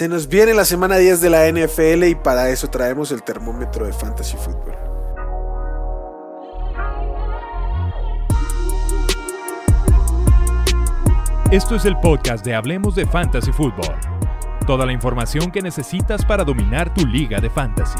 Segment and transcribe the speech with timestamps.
[0.00, 3.84] Se nos viene la semana 10 de la NFL y para eso traemos el termómetro
[3.84, 4.74] de Fantasy Football.
[11.50, 13.94] Esto es el podcast de Hablemos de Fantasy Football.
[14.66, 17.98] Toda la información que necesitas para dominar tu liga de fantasy.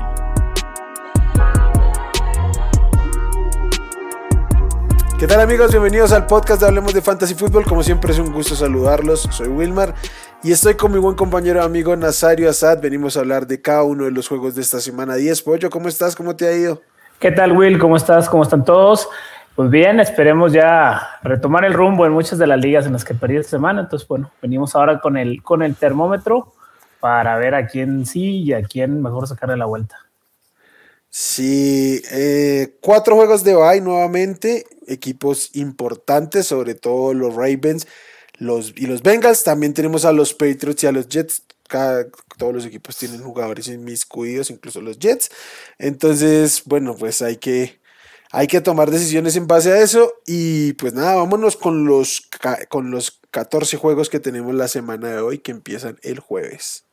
[5.21, 5.71] ¿Qué tal amigos?
[5.71, 7.67] Bienvenidos al podcast de Hablemos de Fantasy Football.
[7.67, 9.29] Como siempre es un gusto saludarlos.
[9.31, 9.95] Soy Wilmar
[10.43, 12.81] y estoy con mi buen compañero amigo Nazario Asad.
[12.81, 15.43] Venimos a hablar de cada uno de los juegos de esta semana 10.
[15.43, 16.17] Pollo, ¿cómo estás?
[16.17, 16.81] ¿Cómo te ha ido?
[17.19, 17.79] ¿Qué tal Will?
[17.79, 18.31] ¿Cómo estás?
[18.31, 19.11] ¿Cómo están todos?
[19.55, 23.13] Pues bien, esperemos ya retomar el rumbo en muchas de las ligas en las que
[23.13, 23.83] perdí esta semana.
[23.83, 26.55] Entonces, bueno, venimos ahora con el, con el termómetro
[26.99, 29.99] para ver a quién sí y a quién mejor sacarle la vuelta.
[31.13, 37.89] Sí, eh, cuatro juegos de bye nuevamente, equipos importantes, sobre todo los Ravens
[38.39, 39.45] los, y los Bengals.
[39.45, 41.43] También tenemos a los Patriots y a los Jets.
[42.39, 45.31] todos los equipos tienen jugadores inmiscuidos, incluso los Jets.
[45.79, 47.81] Entonces, bueno, pues hay que,
[48.31, 50.15] hay que tomar decisiones en base a eso.
[50.27, 52.29] Y pues nada, vámonos con los,
[52.69, 56.85] con los 14 juegos que tenemos la semana de hoy, que empiezan el jueves.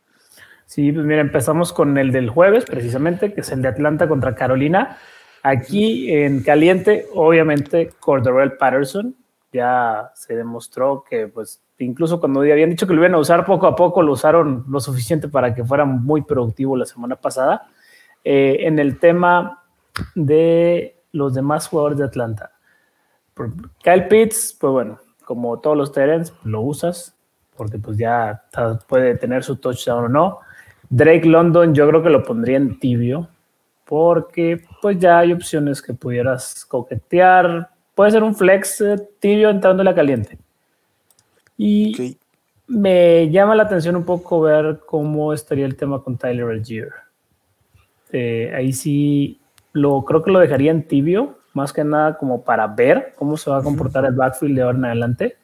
[0.67, 4.35] Sí, pues mira, empezamos con el del jueves, precisamente, que es el de Atlanta contra
[4.35, 4.97] Carolina.
[5.41, 9.15] Aquí en caliente, obviamente, Cordarrelle Patterson
[9.53, 13.65] ya se demostró que, pues, incluso cuando habían dicho que lo iban a usar poco
[13.65, 17.69] a poco, lo usaron lo suficiente para que fuera muy productivo la semana pasada.
[18.25, 19.63] Eh, en el tema
[20.15, 22.51] de los demás jugadores de Atlanta,
[23.81, 27.17] Kyle Pitts, pues bueno, como todos los Terens, lo usas
[27.55, 28.43] porque pues ya
[28.87, 30.39] puede tener su touchdown o no.
[30.89, 33.29] Drake London yo creo que lo pondría en tibio
[33.85, 37.69] porque pues ya hay opciones que pudieras coquetear.
[37.95, 40.37] Puede ser un flex eh, tibio entrando la caliente.
[41.57, 42.17] Y
[42.67, 46.89] me llama la atención un poco ver cómo estaría el tema con Tyler Algier.
[48.11, 49.39] Eh, ahí sí
[49.73, 53.49] lo creo que lo dejaría en tibio, más que nada como para ver cómo se
[53.49, 55.37] va a comportar el backfield de ahora en adelante.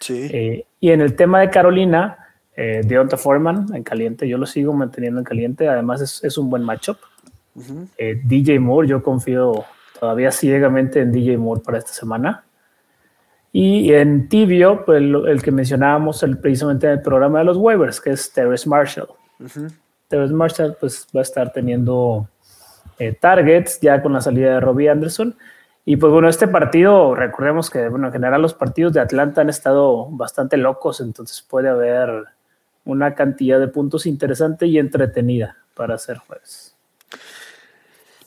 [0.00, 0.28] Sí.
[0.32, 2.25] Eh, y en el tema de Carolina,
[2.56, 6.62] eh, Deonta Foreman en caliente, yo lo sigo manteniendo en caliente, además es, un buen
[6.62, 6.96] matchup.
[7.98, 9.64] Eh, DJ Moore, yo confío
[9.98, 12.44] todavía ciegamente en DJ Moore para esta semana.
[13.52, 18.00] Y en tibio, pues el, que mencionábamos el, precisamente en el programa de los waivers,
[18.00, 19.08] que es Terrence Marshall.
[20.08, 22.28] Terrence Marshall pues va a estar teniendo
[22.98, 25.36] eh, targets ya con la salida de Robbie Anderson.
[25.84, 29.48] Y pues bueno, este partido, recordemos que bueno, en general los partidos de Atlanta han
[29.48, 32.35] estado bastante locos, entonces puede haber
[32.86, 36.74] una cantidad de puntos interesante y entretenida para hacer jueves.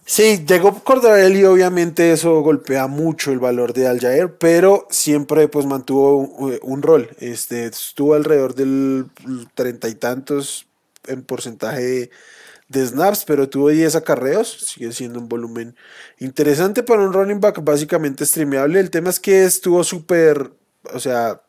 [0.05, 3.99] Sí, llegó Cordarelli, obviamente eso golpea mucho el valor de Al
[4.39, 7.09] pero siempre pues mantuvo un, rol.
[7.19, 9.05] Este, estuvo alrededor del
[9.53, 10.65] treinta y tantos
[11.05, 12.09] en porcentaje
[12.69, 15.75] de, snaps, pero tuvo 10 acarreos, sigue siendo un volumen
[16.17, 18.79] interesante para un running back básicamente streameable.
[18.79, 20.51] El tema es que estuvo súper,
[20.91, 21.43] o sea,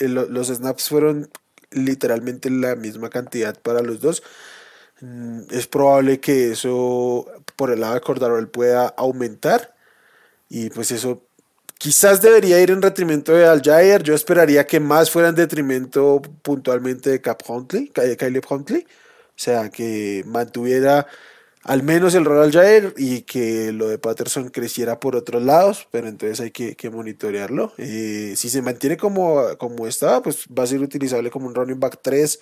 [0.00, 1.28] los snaps fueron
[1.70, 4.22] literalmente la misma cantidad para los dos.
[5.00, 9.74] Mm, es probable que eso por el lado de Cordarol pueda aumentar
[10.48, 11.22] y pues eso
[11.78, 14.02] quizás debería ir en detrimento de Al Jair.
[14.02, 18.82] Yo esperaría que más fuera en detrimento puntualmente de Cap Huntley, Caleb Huntley.
[18.82, 21.06] O sea, que mantuviera
[21.68, 25.86] al menos el rol al Jair y que lo de Patterson creciera por otros lados,
[25.90, 27.74] pero entonces hay que, monitorearlo.
[27.76, 31.78] Eh, si se mantiene como, como estaba, pues va a ser utilizable como un running
[31.78, 32.40] back 3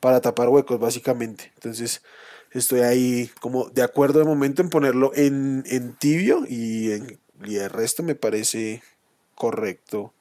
[0.00, 1.52] para tapar huecos, básicamente.
[1.54, 2.02] Entonces
[2.50, 5.62] estoy ahí como de acuerdo de momento en ponerlo en,
[6.00, 8.82] tibio y, en, y el resto me parece
[9.36, 10.14] correcto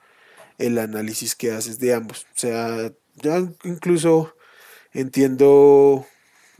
[0.59, 2.27] el análisis que haces de ambos.
[2.35, 4.35] O sea, ya incluso
[4.91, 6.05] entiendo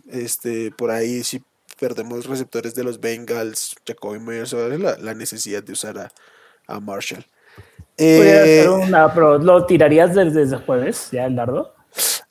[0.08, 1.44] este por ahí si
[1.80, 6.12] perdemos receptores de los Bengals, Jacoby Myers, la, la necesidad de usar
[6.68, 7.26] a, Marshall.
[7.98, 11.74] Eh, una, pero ¿lo tirarías desde, desde jueves, ya el dardo?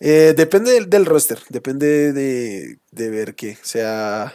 [0.01, 4.35] Eh, depende del, roster, depende de, ver qué, o sea,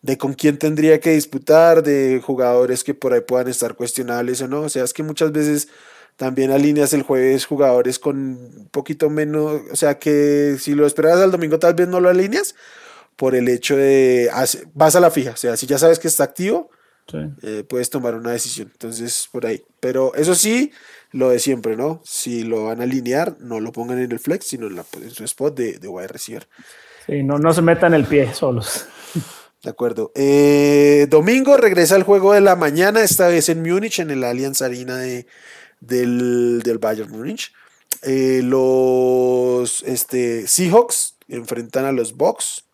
[0.00, 4.48] de con quién tendría que disputar, de jugadores que por ahí puedan estar cuestionables o
[4.48, 4.62] no.
[4.62, 5.68] O sea, es que muchas veces
[6.16, 11.18] también alineas el jueves jugadores con un poquito menos, o sea, que si lo esperas
[11.18, 12.54] al domingo tal vez no lo alineas,
[13.16, 14.30] por el hecho de,
[14.74, 16.70] vas a la fija, o sea, si ya sabes que está activo,
[17.42, 18.68] eh, puedes tomar una decisión.
[18.72, 19.62] Entonces, por ahí.
[19.80, 20.72] Pero eso sí,
[21.12, 22.00] lo de siempre, ¿no?
[22.04, 25.24] Si lo van a alinear, no lo pongan en el flex, sino en, la, su
[25.24, 26.48] spot de, de wide receiver.
[27.06, 28.86] Sí, no, no se metan el pie solos.
[29.62, 30.12] De acuerdo.
[30.14, 34.62] Eh, domingo regresa el juego de la mañana, esta vez en Múnich, en el Allianz
[34.62, 35.26] Arena de,
[35.80, 37.52] del, del Bayern Múnich.
[38.02, 42.65] Eh, los este, Seahawks enfrentan a los Bucks.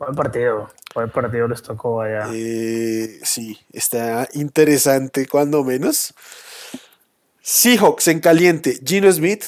[0.00, 0.70] Buen partido.
[0.94, 2.26] Buen partido les tocó allá.
[2.32, 6.14] Eh, sí, está interesante cuando menos.
[7.42, 8.80] Seahawks en caliente.
[8.82, 9.44] Gino Smith.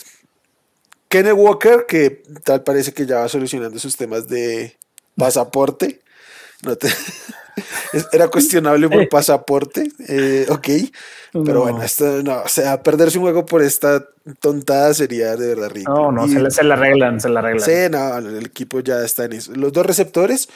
[1.09, 4.77] Kenneth Walker, que tal parece que ya va solucionando sus temas de
[5.17, 6.02] pasaporte.
[6.63, 6.89] No te...
[8.13, 10.69] Era cuestionable por pasaporte, eh, ok.
[11.45, 14.07] Pero bueno, esto no, o sea, perderse un juego por esta
[14.41, 15.93] tontada sería de verdad rico.
[15.93, 17.65] No, no, se, se, la arreglan, se la arreglan.
[17.65, 19.53] Sí, no, el equipo ya está en eso.
[19.55, 20.49] Los dos receptores,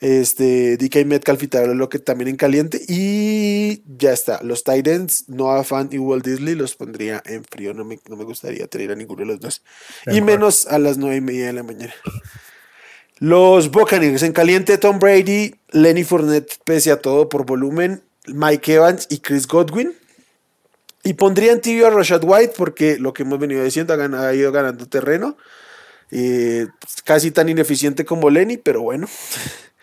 [0.00, 2.80] este, DK Metcalf y lo que también en caliente.
[2.88, 4.40] Y ya está.
[4.42, 7.74] Los Titans, Noah Fan y Walt Disney los pondría en frío.
[7.74, 9.62] No me, no me gustaría tener a ninguno de los dos.
[10.06, 11.94] y menos a las nueve y media de la mañana.
[13.18, 19.06] Los Buccaneers en caliente, Tom Brady, Lenny Fournette, pese a todo por volumen, Mike Evans
[19.10, 19.92] y Chris Godwin.
[21.04, 24.50] Y pondría en tibio a Rashad White porque lo que hemos venido diciendo ha, ido
[24.50, 25.36] ganando terreno.
[26.10, 26.66] Eh,
[27.04, 29.06] casi tan ineficiente como Lenny, pero bueno.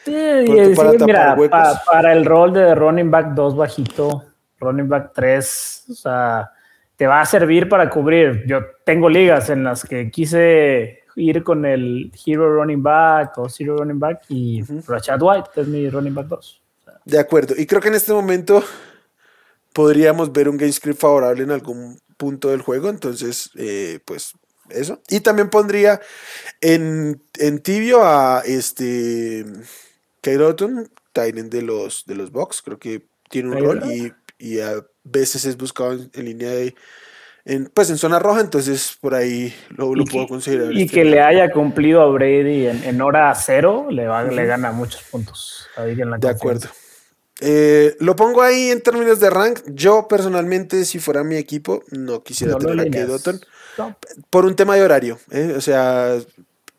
[0.04, 1.38] Sí, para, mira,
[1.86, 4.24] para el rol de running back 2 bajito,
[4.60, 6.52] running back 3, o sea,
[6.96, 8.44] te va a servir para cubrir.
[8.48, 13.78] Yo tengo ligas en las que quise ir con el Hero Running Back o Zero
[13.78, 16.62] Running Back y Rashad White, que es mi running back 2.
[17.06, 17.56] de acuerdo.
[17.58, 18.64] Y creo que en este momento
[19.74, 22.90] podríamos ver un game script favorable en algún punto del juego.
[22.90, 24.34] Entonces, eh, pues
[24.70, 25.02] eso.
[25.10, 26.02] Y también pondría
[26.62, 29.46] en, en tibio a este
[30.22, 32.62] Kairoton, Titan de los, de los Bucks.
[32.62, 36.76] Creo que tiene un rol y, y, a veces es buscado en línea de
[37.46, 40.72] en, pues en zona roja, entonces por ahí lo, lo puedo considerar.
[40.74, 45.04] Y que le haya cumplido a Brady en, hora cero, le, va, le gana muchos
[45.04, 45.68] puntos.
[46.20, 46.68] de acuerdo.
[47.44, 49.62] Eh, lo pongo ahí en términos de rank.
[49.68, 53.42] Yo personalmente, si fuera mi equipo, no quisiera tener a Kate Dotton.
[54.30, 55.18] Por un tema de horario.
[55.32, 55.56] ¿eh?
[55.58, 56.20] O sea,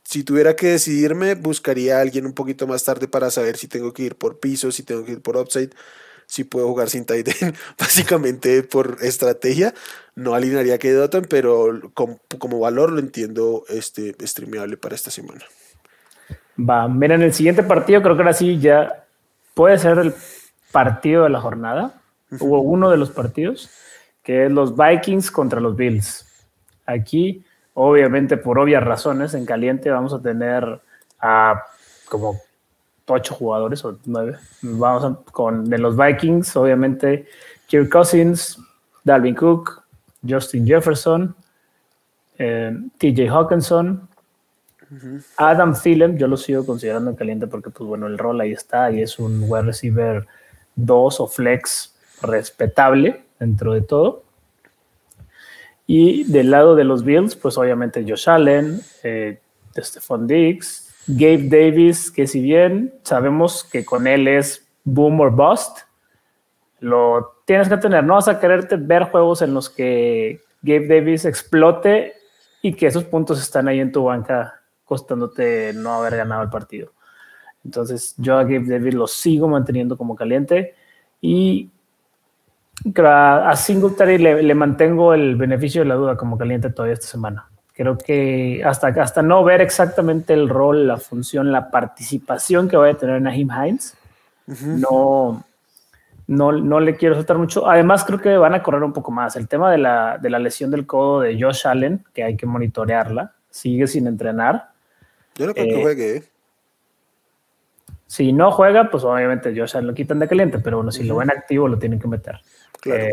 [0.05, 3.93] si tuviera que decidirme, buscaría a alguien un poquito más tarde para saber si tengo
[3.93, 5.71] que ir por piso, si tengo que ir por upside
[6.27, 7.29] si puedo jugar sin tight
[7.79, 9.75] básicamente por estrategia.
[10.15, 15.41] No alinearía que Dotton, pero como, valor lo entiendo este, streameable para esta semana.
[16.59, 19.07] Va, miren, el siguiente partido creo que ahora sí ya
[19.55, 20.15] puede ser el
[20.71, 22.03] partido de la jornada,
[22.41, 23.71] Hubo uno de los partidos,
[24.23, 26.27] que es los Vikings contra los Bills.
[26.87, 30.81] Aquí, obviamente, por obvias razones, en caliente vamos a tener
[31.21, 31.63] a
[32.09, 32.41] como
[33.07, 34.37] ocho jugadores o nueve.
[34.63, 37.27] Vamos con de los Vikings, obviamente,
[37.67, 38.59] Kirk Cousins,
[39.05, 39.83] Dalvin Cook,
[40.27, 41.35] Justin Jefferson,
[42.39, 44.09] eh, TJ Hawkinson,
[45.37, 48.91] Adam Thielen, yo lo sigo considerando en caliente porque, pues bueno, el rol ahí está
[48.91, 50.27] y es un wide receiver
[50.77, 54.25] 2 o flex respetable dentro de todo.
[55.87, 59.41] Y del lado de los Bills, pues obviamente Josh Allen, eh,
[59.77, 65.79] Stephon Diggs, Gabe Davis, que si bien sabemos que con él es boom or bust,
[66.81, 68.05] lo tienes que tener.
[68.05, 72.15] No vas a quererte ver juegos en los que Gabe Davis explote
[72.61, 76.93] y que esos puntos están ahí en tu banca costándote no haber ganado el partido.
[77.65, 80.75] Entonces yo a Gabe Davis lo sigo manteniendo como caliente
[81.21, 81.71] y
[83.05, 87.52] a Singletary le, le mantengo el beneficio de la duda como caliente todavía esta semana.
[87.83, 92.93] Creo que hasta, hasta no ver exactamente el rol, la función, la participación que vaya
[92.93, 93.97] a tener Nahim Hines,
[94.47, 95.45] no,
[96.29, 97.69] no, no le quiero soltar mucho.
[97.69, 99.35] Además, creo que van a correr un poco más.
[99.35, 102.47] El tema de la, de la lesión del codo de Josh Allen, que hay que
[102.47, 104.71] monitorearla, sigue sin entrenar.
[105.35, 106.17] Yo no creo que eh, juegue.
[106.19, 106.25] ¿eh?
[108.07, 111.17] Si no juega, pues obviamente Josh Allen lo quitan de caliente, pero bueno, si lo
[111.17, 112.39] ven activo, lo tienen que meter.
[112.81, 113.07] Claro.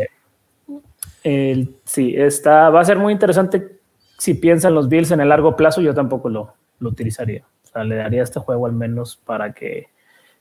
[1.24, 3.79] Eh, sí, está, va a ser muy interesante
[4.20, 7.42] si piensan los Bills en el largo plazo, yo tampoco lo, lo utilizaría.
[7.64, 9.88] O sea, le daría este juego al menos para que,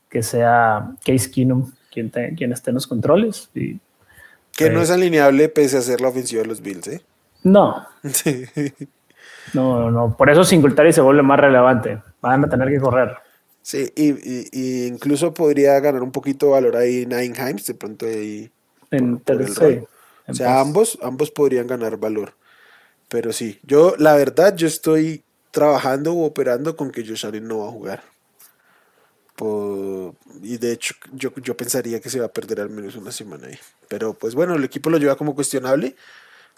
[0.09, 3.49] que sea Case Keenum quien, quien esté en los controles.
[3.55, 3.79] Y,
[4.57, 7.01] que no es alineable pese a ser la ofensiva de los Bills, ¿eh?
[7.43, 7.87] No.
[9.53, 10.17] No, no.
[10.17, 12.01] Por eso Singletary se vuelve más relevante.
[12.21, 13.15] Van a tener que correr.
[13.61, 18.51] Sí, y, incluso podría ganar un poquito de valor ahí Nine Himes, de pronto ahí.
[18.91, 19.85] En tercer,
[20.27, 22.33] O sea, ambos, ambos podrían ganar valor.
[23.09, 27.59] Pero sí, yo la verdad yo estoy trabajando o operando con que Josh Allen no
[27.59, 28.03] va a jugar.
[30.43, 33.47] y de hecho yo, yo pensaría que se va a perder al menos una semana
[33.47, 33.57] ahí.
[33.87, 35.95] Pero pues bueno, el equipo lo lleva como cuestionable.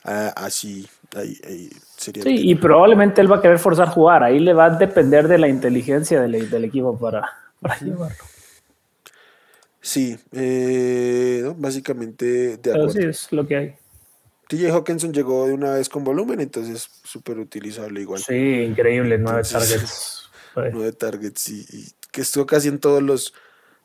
[0.04, 2.24] Ah, así ahí, sería.
[2.24, 4.24] Sí, y probablemente él va a querer forzar jugar.
[4.24, 7.24] Ahí le va a depender de la inteligencia del, del equipo para,
[7.62, 8.24] para llevarlo.
[9.80, 12.92] Sí, eh, básicamente de acuerdo.
[12.92, 13.76] sí, es lo que hay.
[14.52, 18.22] TJ Hawkinson llegó de una vez con volumen, entonces súper utilizable igual.
[18.22, 20.30] Sí, increíble, nueve targets.
[20.54, 23.34] Nueve targets y, que estuvo casi en todos los,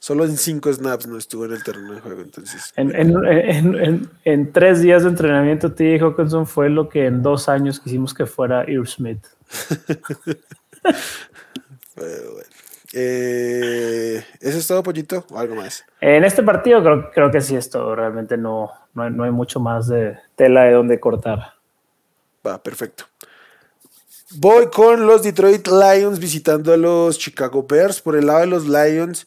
[0.00, 2.74] solo en cinco snaps no estuvo en el terreno de juego, entonces.
[2.74, 8.26] En, tres días de entrenamiento, TJ Hawkinson fue lo que en dos años quisimos que
[8.26, 9.24] fuera Ear Smith.
[12.98, 15.26] Eh, ¿Eso es todo, Pollito?
[15.30, 15.84] ¿O algo más?
[16.00, 17.94] En este partido creo, creo que sí es todo.
[17.94, 21.56] Realmente no, no hay, no, hay, mucho más de tela de donde cortar.
[22.46, 23.04] Va, perfecto.
[24.36, 28.00] Voy con los Detroit Lions visitando a los Chicago Bears.
[28.00, 29.26] Por el lado de los Lions.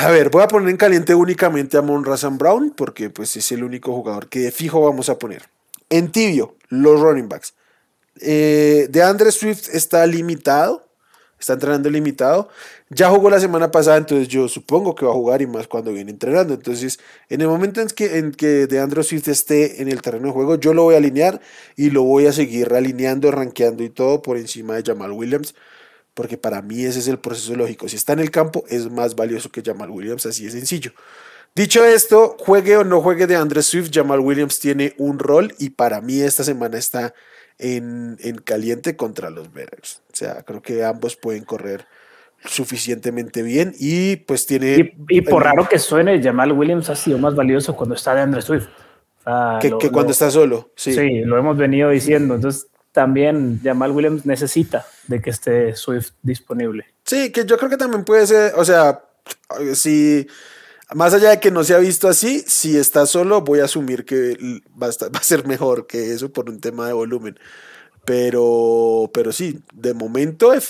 [0.00, 3.62] A ver, voy a poner en caliente únicamente a Mon Brown porque pues es el
[3.62, 5.44] único jugador que de fijo vamos a poner.
[5.90, 7.54] En tibio, los running backs.
[8.20, 10.87] Eh, de Andre Swift está limitado
[11.38, 12.48] está entrenando limitado.
[12.90, 15.92] Ya jugó la semana pasada, entonces yo supongo que va a jugar y más cuando
[15.92, 16.54] viene entrenando.
[16.54, 20.32] Entonces, en el momento en que, en que DeAndre Swift esté en el terreno de
[20.32, 21.40] juego, yo lo voy a alinear
[21.76, 25.54] y lo voy a seguir alineando, rankeando y todo por encima de Jamal Williams.
[26.14, 27.88] Porque para mí ese es el proceso lógico.
[27.88, 30.92] Si está en el campo, es más valioso que Jamal Williams, así de sencillo.
[31.54, 35.70] Dicho esto, juegue o no juegue de Andre Swift, Jamal Williams tiene un rol y
[35.70, 37.14] para mí esta semana está
[37.58, 40.02] en, caliente contra los Bears.
[40.12, 41.86] O sea, creo que ambos pueden correr
[42.44, 44.94] suficientemente bien y pues tiene...
[45.08, 48.42] Y, por raro que suene, Jamal Williams ha sido más valioso cuando está de Andre
[48.42, 48.68] Swift.
[49.60, 50.70] que, cuando está solo.
[50.76, 50.94] Sí.
[50.94, 52.36] sí, lo hemos venido diciendo.
[52.36, 56.86] Entonces también Jamal Williams necesita de que esté Swift disponible.
[57.04, 59.02] Sí, que yo creo que también puede ser, o sea,
[59.74, 60.26] si
[60.94, 64.04] más allá de que no se ha visto así, si está solo, voy a asumir
[64.04, 64.36] que
[64.82, 67.38] va a, ser mejor que eso por un tema de volumen.
[68.04, 70.60] Pero, pero sí, de momento eh,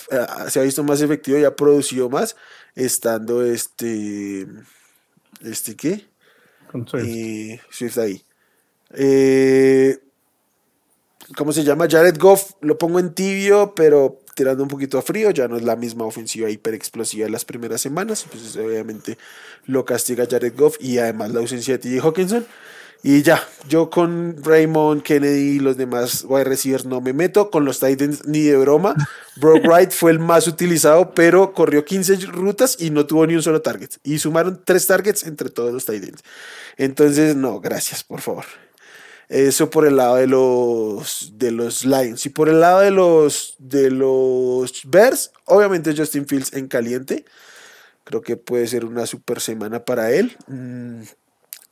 [0.49, 2.35] se ha visto más efectivo y ha producido más
[2.75, 4.47] estando este.
[5.41, 6.09] ¿Este qué?
[6.69, 7.61] Con Swift.
[7.71, 8.25] Swift ahí.
[8.95, 9.99] Eh,
[11.37, 11.87] ¿Cómo se llama?
[11.89, 15.65] Jared Goff lo pongo en tibio, pero tirando un poquito a frío, ya no es
[15.65, 19.19] la misma ofensiva hiper explosiva de las primeras semanas, pues obviamente
[19.67, 22.47] lo castiga Jared Goff y además la ausencia de TJ Hawkinson.
[23.03, 27.51] Y ya, yo con Raymond, Kennedy y los demás wide receivers no me meto.
[27.51, 28.95] Con los Titans ni de broma.
[29.37, 33.43] Brock Wright fue el más utilizado, pero corrió 15 rutas y no tuvo ni un
[33.43, 33.91] solo target.
[34.03, 36.23] Y sumaron tres targets entre todos los Titans.
[36.77, 38.45] Entonces, no, gracias, por favor.
[39.29, 42.25] Eso por el lado de los, de los Lions.
[42.25, 47.25] Y por el lado de los, de los Bears, obviamente Justin Fields en caliente.
[48.05, 50.35] Creo que puede ser una super semana para él.
[50.47, 51.03] Mm,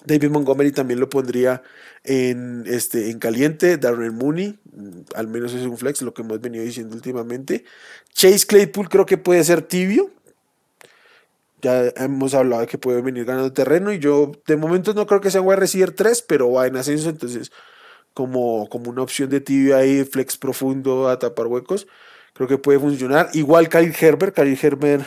[0.05, 1.63] David Montgomery también lo pondría
[2.05, 3.79] en, este, en caliente.
[3.79, 7.65] Darren Mooney, mm, al menos es un flex, lo que hemos venido diciendo últimamente.
[8.13, 10.11] Chase Claypool creo que puede ser tibio.
[11.67, 15.21] Ya hemos hablado de que puede venir ganando terreno y yo de momento no creo
[15.21, 17.51] que sea un wide receiver 3, pero va en ascenso, entonces
[18.15, 21.89] como, como una opción de tibio ahí, flex profundo a tapar huecos,
[22.35, 23.31] creo que puede funcionar.
[23.33, 25.05] Igual Kyle Herbert, Kyle Herbert,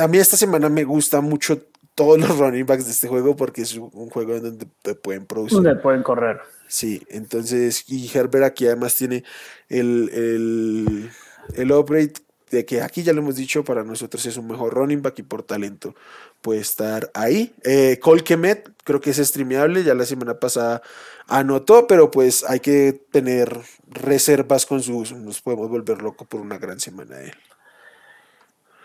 [0.00, 1.60] a mí esta semana me gusta mucho
[1.94, 5.56] todos los running backs de este juego porque es un juego en donde pueden producir.
[5.56, 6.40] Donde pueden correr.
[6.66, 9.22] Sí, entonces, y Herbert aquí además tiene
[9.68, 11.10] el, el,
[11.56, 12.14] el upgrade
[12.50, 15.22] de que aquí ya lo hemos dicho, para nosotros es un mejor running back y
[15.22, 15.94] por talento
[16.40, 17.54] puede estar ahí.
[17.64, 20.82] Eh, Cole Kemet, creo que es streameable, ya la semana pasada
[21.26, 23.56] anotó, pero pues hay que tener
[23.88, 27.36] reservas con sus, nos podemos volver loco por una gran semana de él.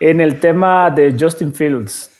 [0.00, 2.10] En el tema de Justin Fields,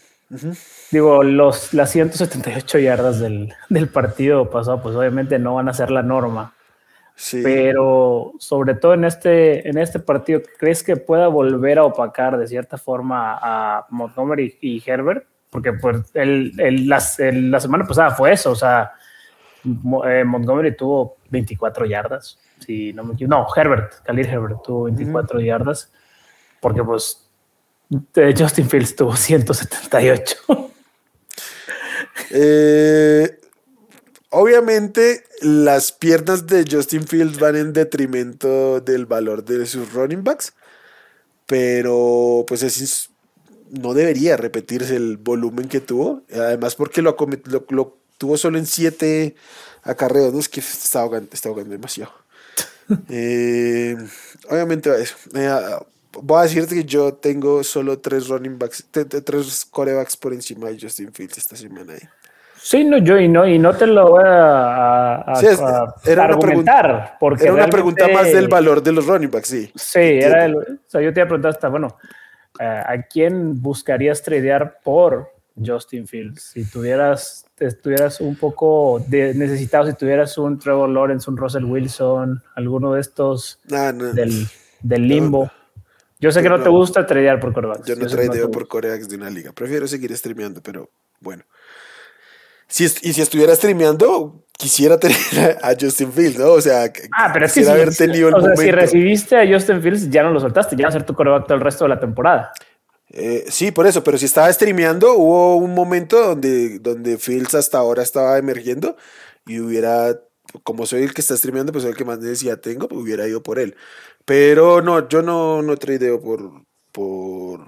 [0.90, 5.90] digo, los, las 178 yardas del, del partido pasado, pues obviamente no van a ser
[5.90, 6.54] la norma
[7.42, 12.48] pero sobre todo en este, en este partido, ¿crees que pueda volver a opacar de
[12.48, 15.24] cierta forma a Montgomery y Herbert?
[15.48, 18.92] Porque pues, el, el, la, semana pasada fue eso, o sea,
[19.64, 25.92] eh, Montgomery tuvo 24 yardas, si no me No, Herbert, Khalil Herbert tuvo 24 yardas,
[26.60, 27.28] porque pues
[28.36, 30.36] Justin Fields tuvo 178.
[32.32, 33.38] eh,
[34.36, 40.54] Obviamente, las piernas de Justin Fields van en detrimento del valor de sus running backs,
[41.46, 43.10] pero pues es,
[43.70, 47.16] no debería repetirse el volumen que tuvo, además porque lo,
[47.68, 49.36] lo, tuvo solo en siete
[49.84, 52.12] acarreos, no es que está ahogando, está ahogando demasiado.
[53.08, 53.96] Eh,
[54.50, 55.14] obviamente eso.
[55.34, 55.48] Eh,
[56.20, 60.80] voy a decirte que yo tengo solo tres running backs, tres corebacks por encima de
[60.80, 61.92] Justin Fields esta semana.
[61.92, 62.08] Ahí.
[62.66, 65.16] Sí, no, yo y no, y no te lo voy a,
[66.16, 67.18] argumentar.
[67.20, 69.70] porque era una pregunta más del valor de los running backs, sí.
[69.74, 71.98] Sí, era el, o sea, yo te iba a preguntar hasta, bueno,
[72.58, 75.28] eh, ¿a quién buscarías tradear por
[75.62, 76.42] Justin Fields.
[76.42, 82.94] Si tuvieras, estuvieras un poco necesitado, si tuvieras un Trevor Lawrence, un Russell Wilson, alguno
[82.94, 85.50] de estos Del, limbo.
[86.18, 87.86] Yo sé que no, te gusta tradear por corebacks.
[87.86, 89.52] Yo no tradeo por corebacks de una liga.
[89.52, 90.88] Prefiero seguir streameando, pero
[91.20, 91.44] bueno.
[92.66, 96.52] Si, y si estuviera streameando, quisiera tener a Justin Fields, ¿no?
[96.52, 99.46] O sea, ah, pero es que si, haber tenido el o sea, si recibiste a
[99.46, 101.84] Justin Fields, ya no lo soltaste, ya va a ser tu coreback todo el resto
[101.84, 102.52] de la temporada.
[103.10, 107.78] Eh, sí, por eso, pero si estaba streameando, hubo un momento donde, donde Fields hasta
[107.78, 108.96] ahora estaba emergiendo
[109.46, 110.18] y hubiera,
[110.62, 113.28] como soy el que está streameando, pues soy el que más necesidad tengo, pues hubiera
[113.28, 113.76] ido por él.
[114.24, 117.66] Pero no, yo no, no tradeo por, por,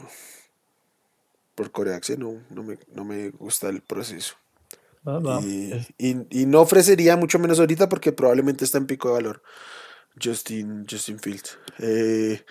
[1.55, 2.17] por Coreax, ¿eh?
[2.17, 4.35] no, no, me, no me gusta el proceso.
[5.99, 9.43] Y, no ofrecería mucho menos ahorita porque probablemente está en pico de valor.
[10.23, 11.59] Justin, Justin Fields.
[11.79, 12.45] Eh,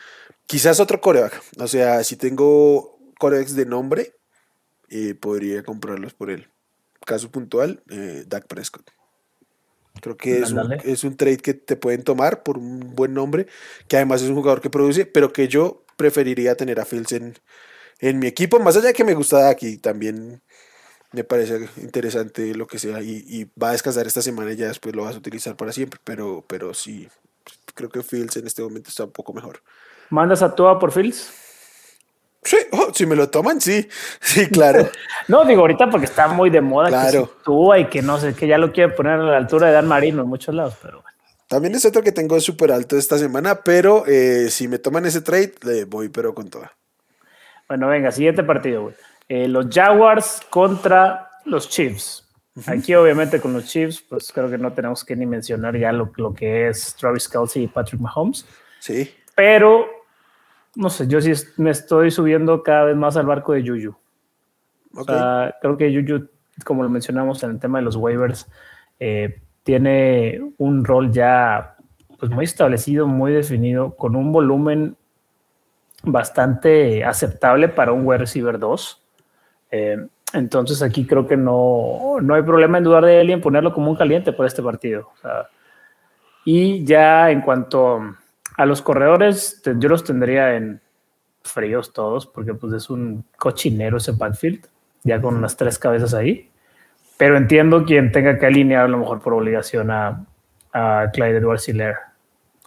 [0.46, 1.42] quizás otro coreback.
[1.60, 4.16] O sea, si tengo corebacks de nombre,
[4.90, 6.48] eh, podría comprarlos por él.
[7.06, 8.90] Caso puntual, eh, Dak Prescott.
[10.02, 13.48] Creo que es un, es un, trade que te pueden tomar por un buen nombre,
[13.88, 17.36] que además es un jugador que produce, pero que yo preferiría tener a Fields en,
[18.00, 20.42] en mi equipo, más allá de que me gusta aquí también
[21.16, 24.96] me parece interesante lo que sea y, va a descansar esta semana y ya después
[24.96, 27.08] lo vas a utilizar para siempre, pero, pero sí,
[27.74, 29.62] creo que Fields en este momento está un poco mejor.
[30.10, 31.34] ¿Mandas a Tua por Fields?
[32.44, 33.88] Sí, oh, si me lo toman, sí,
[34.20, 34.90] sí, claro.
[35.30, 37.28] no, digo ahorita porque está muy de moda claro.
[37.28, 39.74] que Tua y que no sé, que ya lo quiere poner a la altura de
[39.74, 41.16] Dan Marino en muchos lados, pero bueno.
[41.48, 45.22] También es otro que tengo súper alto esta semana, pero eh, si me toman ese
[45.22, 46.74] trade, le voy pero con toda.
[47.68, 48.96] Bueno, venga, siguiente partido, güey.
[49.28, 52.22] Eh, los Jaguars contra los Chiefs.
[52.68, 56.12] Aquí obviamente con los Chiefs, pues creo que no tenemos que ni mencionar ya lo,
[56.16, 58.46] lo que es Travis Kelsey y Patrick Mahomes.
[58.80, 59.12] Sí.
[59.36, 59.88] Pero,
[60.76, 63.96] no sé, yo sí me estoy subiendo cada vez más al barco de Juju.
[65.62, 66.30] creo que Juju,
[66.64, 68.48] como lo mencionamos en el tema de los waivers,
[69.00, 71.76] eh, tiene un rol ya
[72.20, 74.96] pues, muy establecido, muy definido, con un volumen
[76.04, 79.05] bastante aceptable para un wide receiver 2.
[79.76, 83.42] Eh, entonces aquí creo que no, no hay problema en dudar de él y en
[83.42, 85.10] ponerlo como un caliente por este partido.
[86.46, 88.16] y ya en cuanto
[88.58, 90.82] a los corredores, yo los tendría en
[91.44, 94.66] fríos todos, porque pues es un cochinero ese backfield,
[95.04, 96.50] ya con unas tres cabezas ahí.
[97.18, 100.26] Pero entiendo quien tenga que alinear a lo mejor por obligación a,
[100.74, 101.70] a Clyde Edwards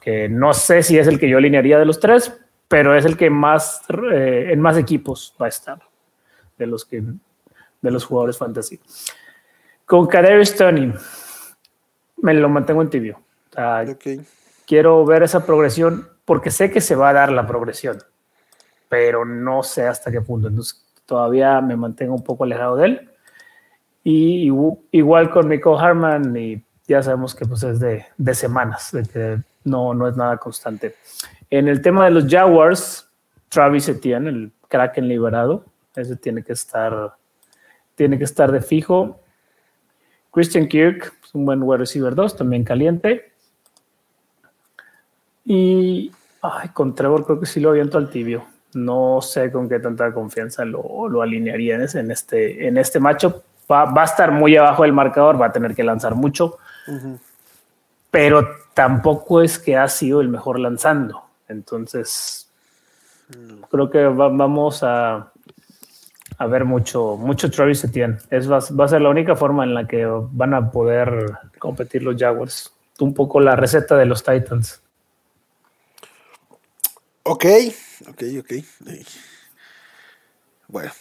[0.00, 2.32] que no sé si es el que yo alinearía de los tres,
[2.68, 5.87] pero es el que más eh, en más equipos va a estar
[6.58, 7.02] de los que
[7.80, 8.80] de los jugadores fantasy.
[9.86, 10.92] Con Kadarius Tony
[12.18, 13.20] me lo mantengo en tibio.
[14.66, 17.98] Quiero ver esa progresión porque sé que se va a dar la progresión,
[18.88, 20.48] pero no sé hasta qué punto.
[20.48, 23.10] Entonces todavía me mantengo un poco alejado de él.
[24.04, 24.52] Y
[24.92, 29.38] igual con Michael Harman, y ya sabemos que pues es de, de semanas, de que
[29.64, 30.94] no, no es nada constante.
[31.50, 33.08] En el tema de los Jaguars,
[33.48, 35.64] Travis Etienne, el Kraken liberado,
[36.00, 37.14] ese tiene que estar,
[37.94, 39.20] tiene que estar de fijo.
[40.30, 43.32] Christian Kirk, pues, un buen wide receiver 2, también caliente.
[45.44, 48.44] Y ay, con Trevor creo que sí lo aviento al tibio.
[48.74, 53.42] No sé con qué tanta confianza lo, lo alinearía en este, en este macho.
[53.70, 56.58] Va, va, a estar muy abajo del marcador, va a tener que lanzar mucho.
[58.10, 61.22] Pero tampoco es que ha sido el mejor lanzando.
[61.48, 62.48] Entonces,
[63.70, 65.32] creo que vamos a,
[66.38, 68.18] a ver mucho, mucho Travis Etienne.
[68.30, 72.16] Es, va, a ser la única forma en la que van a poder competir los
[72.16, 72.72] Jaguars.
[73.00, 74.80] Un poco la receta de los Titans.
[77.24, 77.44] Ok,
[78.08, 78.52] ok, ok.
[80.68, 80.92] Bueno.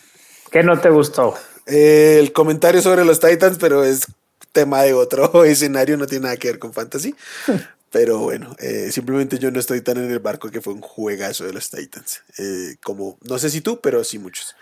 [0.52, 1.36] ¿Qué no te gustó?
[1.68, 4.08] el comentario sobre los Titans, pero es
[4.54, 7.16] tema de otro escenario, no tiene nada que ver con fantasy.
[7.90, 11.46] Pero bueno, eh, simplemente yo no estoy tan en el barco que fue un juegazo
[11.46, 12.22] de los Titans.
[12.38, 14.58] Eh, como, no sé si tú, pero sí muchos.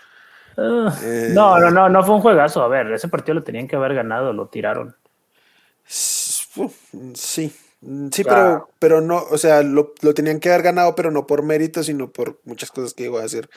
[0.56, 2.62] Eh, no, no, no, no fue un juegazo.
[2.62, 4.96] A ver, ese partido lo tenían que haber ganado, lo tiraron.
[5.84, 7.52] Sí,
[8.10, 11.84] sí, pero, pero no, o sea, lo, tenían que haber ganado, pero no por mérito,
[11.84, 13.48] sino por muchas cosas que iba a hacer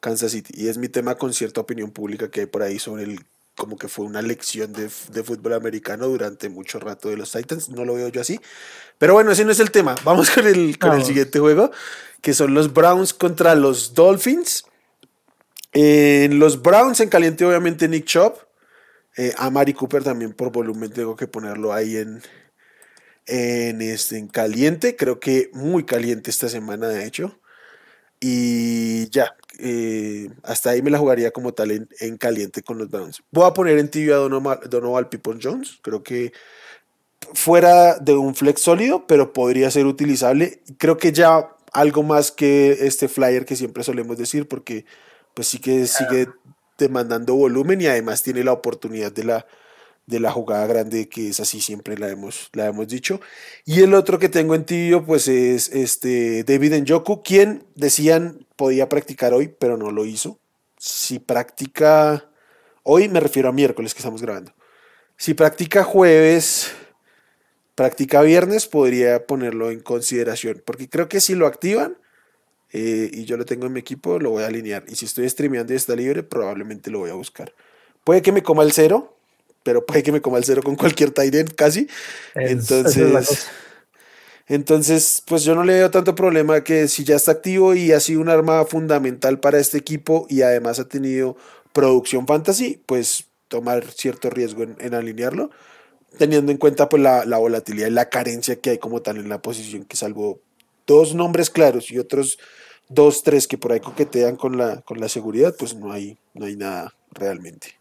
[0.00, 0.52] Kansas City.
[0.54, 3.20] Y es mi tema con cierta opinión pública que hay por ahí sobre el
[3.54, 7.68] como que fue una lección de, de, fútbol americano durante mucho rato de los Titans.
[7.68, 8.40] No lo veo yo así.
[8.98, 9.94] Pero bueno, ese no es el tema.
[10.04, 11.70] Vamos con el, con el siguiente juego,
[12.22, 14.64] que son los Browns contra los Dolphins.
[15.72, 18.38] En los Browns en caliente, obviamente, Nick Chop.
[19.16, 22.22] Eh, a Mari Cooper también por volumen tengo que ponerlo ahí en,
[23.26, 24.96] en, este, en caliente.
[24.96, 27.38] Creo que muy caliente esta semana, de hecho.
[28.20, 33.22] Y ya, eh, hasta ahí me la jugaría como tal en, caliente con los Browns.
[33.30, 35.78] Voy a poner en tibio a Donovan, Donovan People Jones.
[35.82, 36.32] Creo que
[37.34, 40.62] fuera de un flex sólido, pero podría ser utilizable.
[40.78, 44.84] Creo que ya algo más que este flyer que siempre solemos decir, porque
[45.34, 46.28] pues sí que sigue
[46.78, 49.46] demandando volumen y además tiene la oportunidad de la,
[50.06, 53.20] de la jugada grande que es así siempre la hemos, la hemos dicho.
[53.64, 58.88] Y el otro que tengo en tibio pues es este David Njoku, quien decían podía
[58.88, 60.38] practicar hoy, pero no lo hizo.
[60.78, 62.28] Si practica
[62.82, 64.52] hoy, me refiero a miércoles que estamos grabando.
[65.16, 66.72] Si practica jueves,
[67.74, 71.96] practica viernes, podría ponerlo en consideración, porque creo que si lo activan
[72.72, 74.84] eh, y yo lo tengo en mi equipo, lo voy a alinear.
[74.88, 77.52] Y si estoy streameando y está libre, probablemente lo voy a buscar.
[78.04, 79.16] Puede que me coma el cero,
[79.62, 81.88] pero puede que me coma el cero con cualquier tight casi.
[82.34, 83.46] entonces,
[84.46, 88.00] entonces, pues yo no le veo tanto problema que si ya está activo y ha
[88.00, 91.36] sido un arma fundamental para este equipo y además ha tenido
[91.72, 95.50] producción fantasy, pues tomar cierto riesgo en alinearlo
[96.18, 99.40] teniendo en cuenta pues, la, volatilidad y la carencia que hay como tal en la
[99.40, 100.40] posición, que salvo
[100.86, 102.38] dos nombres claros y otros
[102.88, 106.46] dos, tres que por ahí coquetean con la, con la seguridad, pues no hay, no
[106.46, 107.78] hay nada realmente.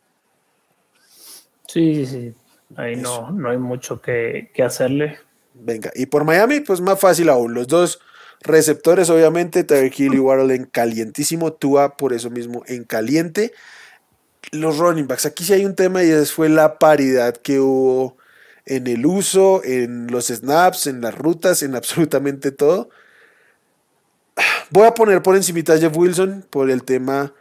[1.67, 2.33] Sí, sí,
[2.75, 5.19] ahí no, no hay mucho que, hacerle.
[5.53, 7.99] Venga, y por Miami, pues más fácil aún, los dos
[8.41, 13.53] receptores, obviamente, Tyreek Hill y Waddle en calientísimo, Tua por eso mismo en caliente.
[14.51, 18.17] Los running backs, aquí sí hay un tema y es fue la paridad que hubo
[18.65, 22.89] en el uso, en los snaps, en las rutas, en absolutamente todo.
[24.69, 27.33] Voy a poner por encima a Jeff Wilson por el tema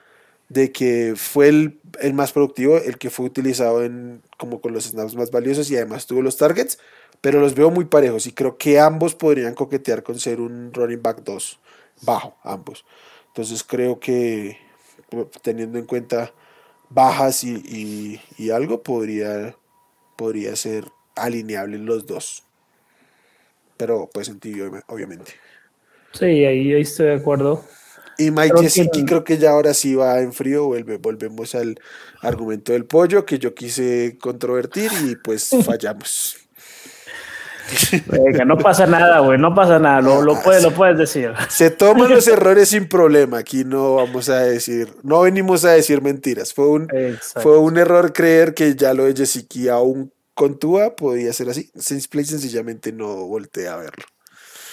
[0.48, 1.80] de que fue el,
[2.12, 6.06] más productivo, el que fue utilizado en, como con los snaps más valiosos y además
[6.06, 6.78] tuvo los targets,
[7.20, 11.00] pero los veo muy parejos y creo que ambos podrían coquetear con ser un running
[11.00, 11.60] back 2,
[12.02, 12.84] bajo ambos.
[13.28, 14.58] Entonces creo que
[15.42, 16.32] teniendo en cuenta
[16.88, 19.54] bajas y, y algo, podría,
[20.16, 22.42] podría ser alineables los dos.
[23.76, 25.32] Pero pues en tibio, obviamente.
[26.12, 27.64] Sí, ahí, estoy de acuerdo.
[28.18, 31.80] Y Mike Gesicki creo que ya ahora sí va en frío, vuelve, volvemos al
[32.20, 36.36] argumento del pollo que yo quise controvertir y pues fallamos.
[38.06, 41.32] Venga, no pasa nada, güey, no pasa nada, lo, lo, puedes, lo puedes decir.
[41.48, 46.02] Se toman los errores sin problema, aquí no vamos a decir, no venimos a decir
[46.02, 46.88] mentiras, fue un,
[47.20, 51.70] fue un error creer que ya lo de Jessica aún con Tua podía ser así.
[52.10, 54.04] Play sencillamente no voltea a verlo.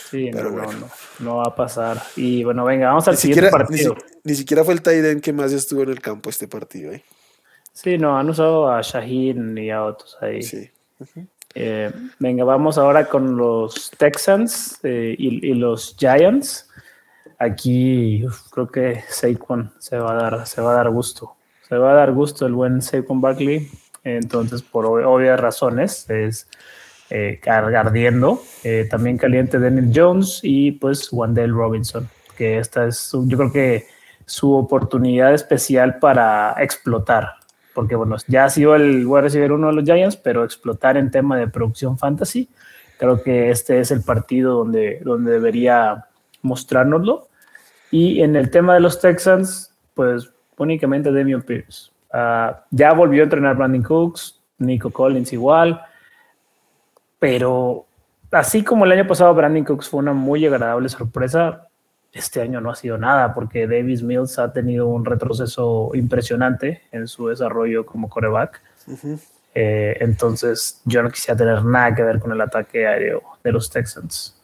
[0.09, 0.89] Sí, no, no,
[1.19, 2.01] no, va a pasar.
[2.15, 3.95] Y bueno, venga, vamos al siguiente partido.
[4.23, 6.93] Ni, siquiera fue el Tiden que más estuvo en el campo este partido.
[6.93, 7.03] ¿eh?
[7.73, 10.41] Sí, no, han usado a Shaheen y a otros ahí.
[10.41, 10.69] Sí.
[11.53, 16.69] Eh, venga, vamos ahora con los Texans eh, y, los Giants.
[17.39, 21.35] Aquí creo que Saquon se va a dar, se va a dar gusto.
[21.67, 23.69] Se va a dar gusto el buen Saquon Barkley.
[24.03, 26.47] Entonces, por obvias razones, es
[27.09, 27.39] eh.
[28.63, 33.87] Eh, también caliente Daniel Jones y pues Wandell Robinson, que esta es, yo creo que
[34.25, 37.33] su oportunidad especial para explotar.
[37.73, 40.97] Porque bueno, ya ha sido el voy a recibir uno de los Giants, pero explotar
[40.97, 42.49] en tema de producción fantasy,
[42.97, 46.05] creo que este es el partido donde, donde debería
[46.41, 47.27] mostrárnoslo.
[47.91, 51.91] Y en el tema de los Texans, pues únicamente Damian Pierce.
[52.11, 55.81] Ah, ya volvió a entrenar Brandon Cooks, Nico Collins igual,
[57.19, 57.85] pero
[58.31, 61.67] así como el año pasado Brandon Cooks fue una muy agradable sorpresa,
[62.11, 67.07] este año no ha sido nada porque Davis Mills ha tenido un retroceso impresionante en
[67.07, 68.61] su desarrollo como coreback.
[69.53, 73.69] Eh, entonces yo no quisiera tener nada que ver con el ataque aéreo de los
[73.69, 74.35] Texans.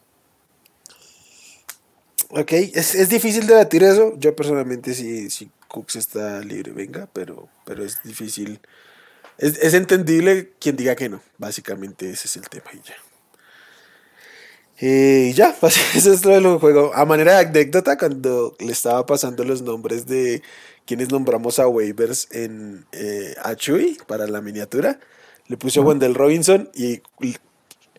[2.29, 4.13] Ok, es, es difícil debatir eso.
[4.17, 8.59] Yo personalmente sí, sí Cooks está libre, venga, pero, pero es difícil.
[9.43, 11.21] Es, entendible quien diga que no.
[11.37, 12.95] Básicamente ese es el tema y ya.
[14.79, 15.55] Y ya,
[15.95, 16.93] eso es lo del juego.
[16.95, 20.41] A manera de anécdota, cuando le estaba pasando los nombres de
[20.85, 23.35] quienes nombramos a waivers en eh,
[24.07, 24.99] para la miniatura,
[25.47, 27.01] le puse a Wendell Robinson y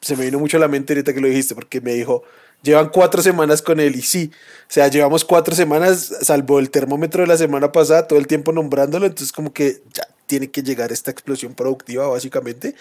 [0.00, 2.24] se me vino mucho a la mente ahorita que lo dijiste, porque me dijo,
[2.64, 7.20] Llevan cuatro semanas con él y sí, o sea, llevamos cuatro semanas, salvo el termómetro
[7.20, 10.92] de la semana pasada, todo el tiempo nombrándolo, entonces como que ya tiene que llegar
[10.92, 12.74] esta explosión productiva básicamente.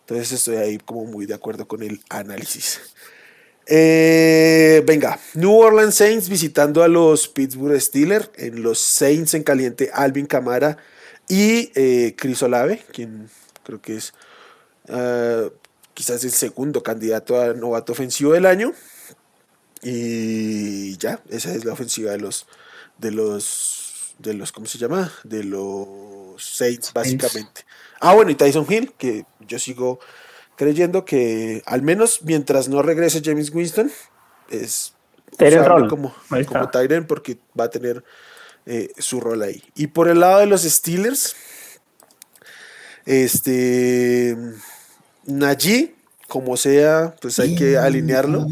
[0.00, 2.80] Entonces estoy ahí como muy de acuerdo con el análisis.
[3.66, 9.90] Eh, venga, New Orleans Saints visitando a los Pittsburgh Steelers, en los Saints en caliente
[9.92, 10.76] Alvin Camara
[11.28, 13.30] y eh, Chris Olave, quien
[13.62, 14.12] creo que es
[14.88, 15.48] ah,
[15.94, 18.72] quizás el segundo candidato a novato ofensivo del año.
[19.82, 22.46] Y ya, esa es la ofensiva de los,
[22.98, 23.89] de los,
[24.20, 25.12] de los, ¿cómo se llama?
[25.24, 27.64] De los Saints, básicamente.
[28.00, 30.00] Ah, bueno, y Tyson Hill, que yo sigo
[30.56, 33.90] creyendo que al menos mientras no regrese James Winston,
[34.50, 34.92] es
[35.88, 36.14] como,
[36.46, 38.04] como Tyren porque va a tener
[38.66, 39.62] eh, su rol ahí.
[39.74, 41.34] Y por el lado de los Steelers,
[43.06, 44.36] este
[45.24, 45.94] Najee,
[46.28, 48.46] como sea, pues hay que alinearlo.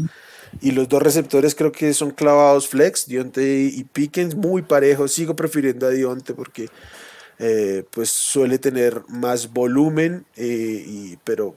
[0.61, 5.11] Y los dos receptores creo que son clavados flex, Dionte y Pickens, muy parejos.
[5.13, 6.69] Sigo prefiriendo a Dionte porque
[7.41, 11.55] eh, pues suele tener más volumen, eh, y, pero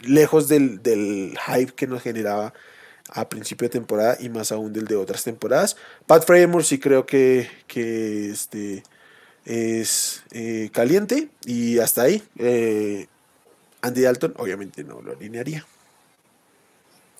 [0.00, 2.54] lejos del, del, hype que nos generaba
[3.10, 5.76] a principio de temporada y más aún del de otras temporadas.
[6.06, 8.84] Pat Framer sí creo que, que este,
[9.44, 12.22] es eh, caliente y hasta ahí.
[13.82, 15.66] Andy Dalton obviamente no lo alinearía.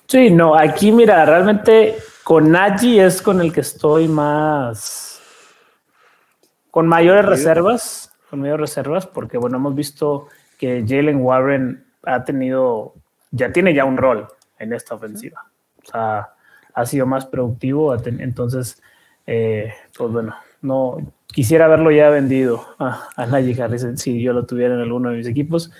[0.07, 5.21] Sí, no, aquí mira, realmente con Nagy es con el que estoy más.
[6.71, 12.93] con mayores reservas, con mayores reservas, porque bueno, hemos visto que Jalen Warren ha tenido,
[13.31, 14.27] ya tiene ya un rol
[14.59, 15.45] en esta ofensiva.
[15.83, 16.29] O sea,
[16.73, 18.81] ha sido más productivo, entonces,
[19.25, 24.45] eh, pues bueno, no quisiera haberlo ya vendido a, a Najee Harris si yo lo
[24.45, 25.71] tuviera en alguno de mis equipos.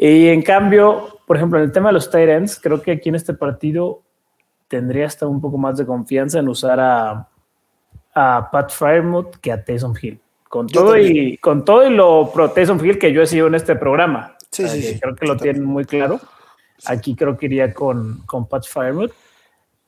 [0.00, 3.08] Y en cambio, por ejemplo, en el tema de los tight ends, creo que aquí
[3.08, 4.02] en este partido
[4.68, 7.28] tendría hasta un poco más de confianza en usar a,
[8.14, 10.20] a Pat Firemouth que a Taysom Hill.
[10.48, 13.56] Con todo, y, con todo y lo pro Taysom Hill que yo he sido en
[13.56, 14.36] este programa.
[14.52, 16.20] Sí, sí, Creo que lo tienen muy claro.
[16.86, 19.12] Aquí creo que iría con, con Pat Firemouth.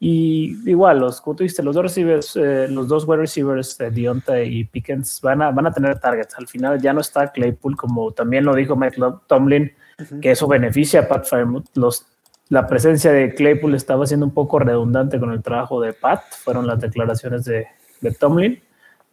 [0.01, 3.91] Y igual, los, como tú dijiste, los dos receivers, eh, los dos wide receivers, de
[3.91, 6.35] Dionta y Pickens, van a, van a tener targets.
[6.37, 9.73] Al final ya no está Claypool, como también lo dijo Mike Tomlin
[10.21, 11.67] que eso beneficia a Pat Fairmouth.
[11.75, 12.07] Los,
[12.49, 16.67] la presencia de Claypool estaba siendo un poco redundante con el trabajo de Pat, fueron
[16.67, 17.67] las declaraciones de,
[18.01, 18.61] de Tomlin.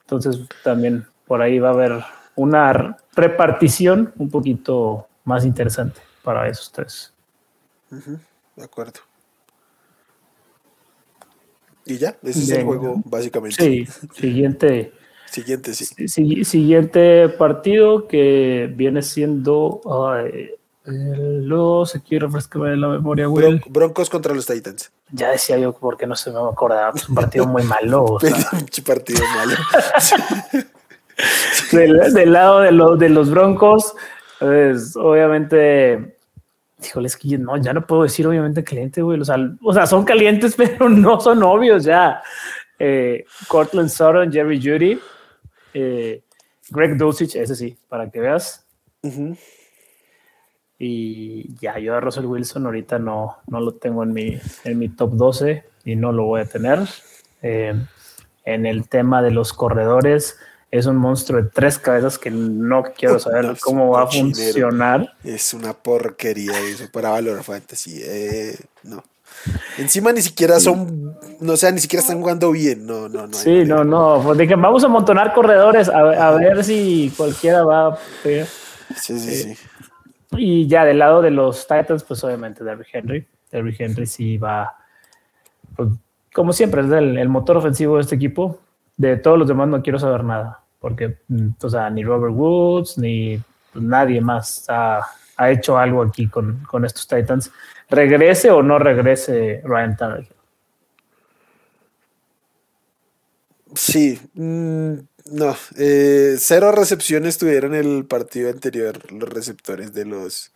[0.02, 2.04] Entonces también por ahí va a haber
[2.36, 7.13] una repartición un poquito más interesante para esos tres.
[7.89, 9.02] de acuerdo.
[11.86, 13.63] Y ya, ese es el juego básicamente.
[13.63, 14.91] Sí, siguiente.
[15.26, 16.43] siguiente, sí.
[16.43, 19.82] Siguiente partido que viene siendo
[20.88, 23.62] los, aquí refrescame la memoria, güey.
[23.67, 24.91] broncos contra los Titans.
[25.12, 26.93] Ya decía yo porque no se me acordaba.
[26.95, 28.04] Es un partido muy malo.
[28.04, 28.19] O
[28.86, 29.56] partido malo.
[31.71, 33.95] del, lado de, los de los Broncos,
[34.39, 36.15] pues, obviamente.
[36.82, 39.19] Híjole, es que no, ya no puedo decir obviamente caliente, güey.
[39.19, 42.21] O sea, o sea, son calientes, pero no son obvios ya.
[42.80, 45.00] Eh, Cortland Sutton, Jerry Judy,
[45.73, 46.23] eh,
[46.69, 48.65] Greg Dulcich, ese sí, para que veas.
[50.79, 54.89] Y ya, yo a Russell Wilson ahorita no, no lo tengo en mi, en mi
[54.89, 56.79] top 12 y no lo voy a tener.
[57.41, 57.73] Eh,
[58.45, 60.37] en el tema de los corredores,
[60.71, 65.13] es un monstruo de tres cabezas que no quiero saber cómo va a funcionar.
[65.23, 68.01] Es una porquería eso para Valor Fantasy.
[68.03, 69.03] Eh, no.
[69.77, 72.85] Encima ni siquiera son, no sé, ni siquiera están jugando bien.
[72.85, 73.33] No, no, no.
[73.33, 74.21] Sí, no, no.
[74.23, 77.97] Pues dije, vamos a amontonar corredores a, ver si cualquiera va a.
[78.23, 79.57] Sí, sí, sí.
[80.31, 83.27] Y ya del lado de los Titans, pues obviamente Derrick Henry.
[83.51, 84.75] Derrick Henry sí va,
[85.75, 85.89] pues,
[86.33, 88.59] como siempre, es el, motor ofensivo de este equipo.
[88.97, 92.97] De todos los demás no quiero saber nada, porque, mm, o sea, ni Robert Woods,
[92.97, 93.39] ni
[93.71, 95.01] pues, nadie más ha,
[95.49, 97.51] hecho algo aquí con, con, estos Titans.
[97.89, 100.33] Regrese o no regrese Ryan Tannehill.
[103.75, 104.93] Sí, mm,
[105.31, 110.51] no, eh, cero recepciones tuvieron el partido anterior los receptores de los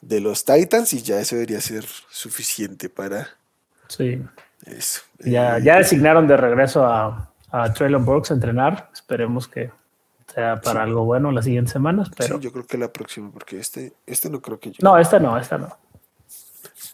[0.00, 3.28] de los Titans y ya eso debería ser suficiente para
[3.88, 4.20] sí.
[4.66, 5.00] eso.
[5.20, 8.90] Ya, eh, ya designaron de regreso a, a Traylon Brooks a entrenar.
[8.92, 9.70] Esperemos que
[10.34, 12.10] sea para algo bueno las siguientes semanas.
[12.16, 12.40] Pero...
[12.40, 15.58] yo creo que la próxima, porque este, este no creo que No, esta no, esta
[15.58, 15.76] no.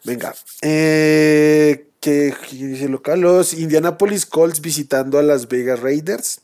[0.04, 0.34] Venga.
[0.62, 6.42] Eh, que dice local, los Indianapolis Colts visitando a Las Vegas Raiders.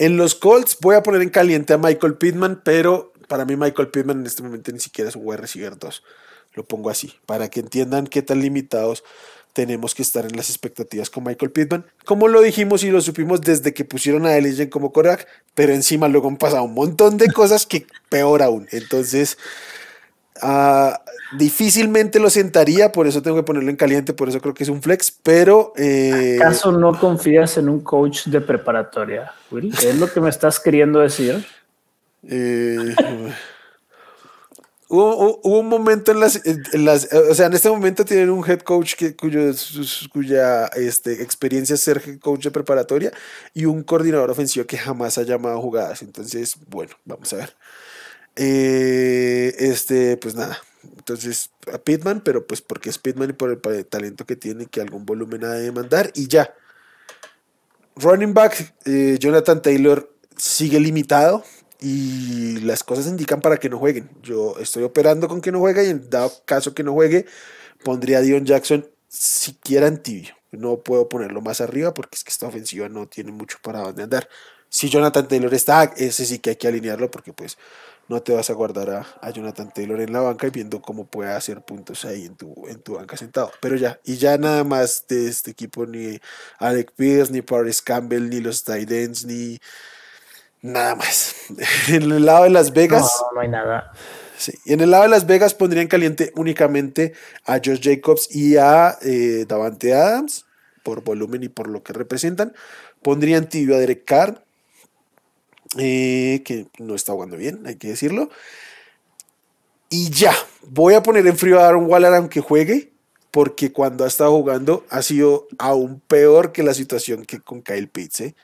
[0.00, 3.88] En los Colts voy a poner en caliente a Michael Pittman, pero para mí Michael
[3.88, 6.02] Pittman en este momento ni siquiera es un wide receiver 2.
[6.54, 9.04] Lo pongo así, para que entiendan qué tan limitados
[9.52, 11.84] tenemos que estar en las expectativas con Michael Pittman.
[12.06, 16.08] Como lo dijimos y lo supimos desde que pusieron a Elijah como coreback, pero encima
[16.08, 18.68] luego han pasado un montón de cosas que peor aún.
[18.70, 19.36] Entonces,
[20.42, 24.64] uh, Difícilmente lo sentaría, por eso tengo que ponerlo en caliente, por eso creo que
[24.64, 25.72] es un flex, pero...
[25.76, 30.98] Eh, ¿Acaso no confías en un coach de preparatoria, ¿Es lo que me estás queriendo
[30.98, 31.46] decir?
[32.24, 32.94] Eh,
[34.88, 38.58] Hubo, un momento en las, en las, o sea, en este momento tienen un head
[38.58, 39.52] coach que, cuyo,
[40.12, 43.12] cuya este, experiencia es ser head coach de preparatoria
[43.54, 46.02] y un coordinador ofensivo que jamás ha llamado jugadas.
[46.02, 47.54] Entonces, bueno, vamos a ver.
[48.36, 50.58] Eh, este, pues nada.
[50.82, 54.80] Entonces, a Pitman, pero pues porque es Pitman y por el, talento que tiene, que
[54.80, 56.54] algún volumen ha de demandar y ya.
[57.96, 61.44] Running back, eh, Jonathan Taylor sigue limitado
[61.80, 64.10] y las cosas indican para que no jueguen.
[64.22, 67.26] Yo estoy operando con que no juegue y en dado caso que no juegue,
[67.84, 70.34] pondría a Dion Jackson siquiera en tibio.
[70.52, 74.02] No puedo ponerlo más arriba porque es que esta ofensiva no tiene mucho para dónde
[74.02, 74.28] andar.
[74.68, 77.58] Si Jonathan Taylor está, ese sí que hay que alinearlo porque pues
[78.10, 81.06] no te vas a guardar a, a, Jonathan Taylor en la banca y viendo cómo
[81.06, 83.52] puede hacer puntos ahí en tu, en tu banca sentado.
[83.62, 86.20] Pero ya, y ya nada más de este equipo, ni
[86.58, 89.58] Alec Pierce, ni Paris Campbell, ni los Titans, ni
[90.62, 91.34] Nada más.
[91.88, 93.10] en el lado de Las Vegas.
[93.20, 93.92] No, no hay nada.
[94.36, 94.52] Sí.
[94.64, 98.98] Y en el lado de Las Vegas pondrían caliente únicamente a Josh Jacobs y a
[99.02, 100.46] eh, Davante Adams,
[100.82, 102.54] por volumen y por lo que representan.
[103.02, 104.44] Pondrían tibio a Derek Carr,
[105.78, 108.30] eh, que no está jugando bien, hay que decirlo.
[109.88, 112.92] Y ya, voy a poner en frío a Aaron Waller aunque juegue,
[113.30, 117.88] porque cuando ha estado jugando ha sido aún peor que la situación que con Kyle
[117.88, 118.20] Pitts.
[118.20, 118.34] ¿eh?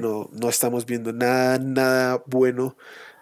[0.00, 2.76] No, no estamos viendo nada, nada bueno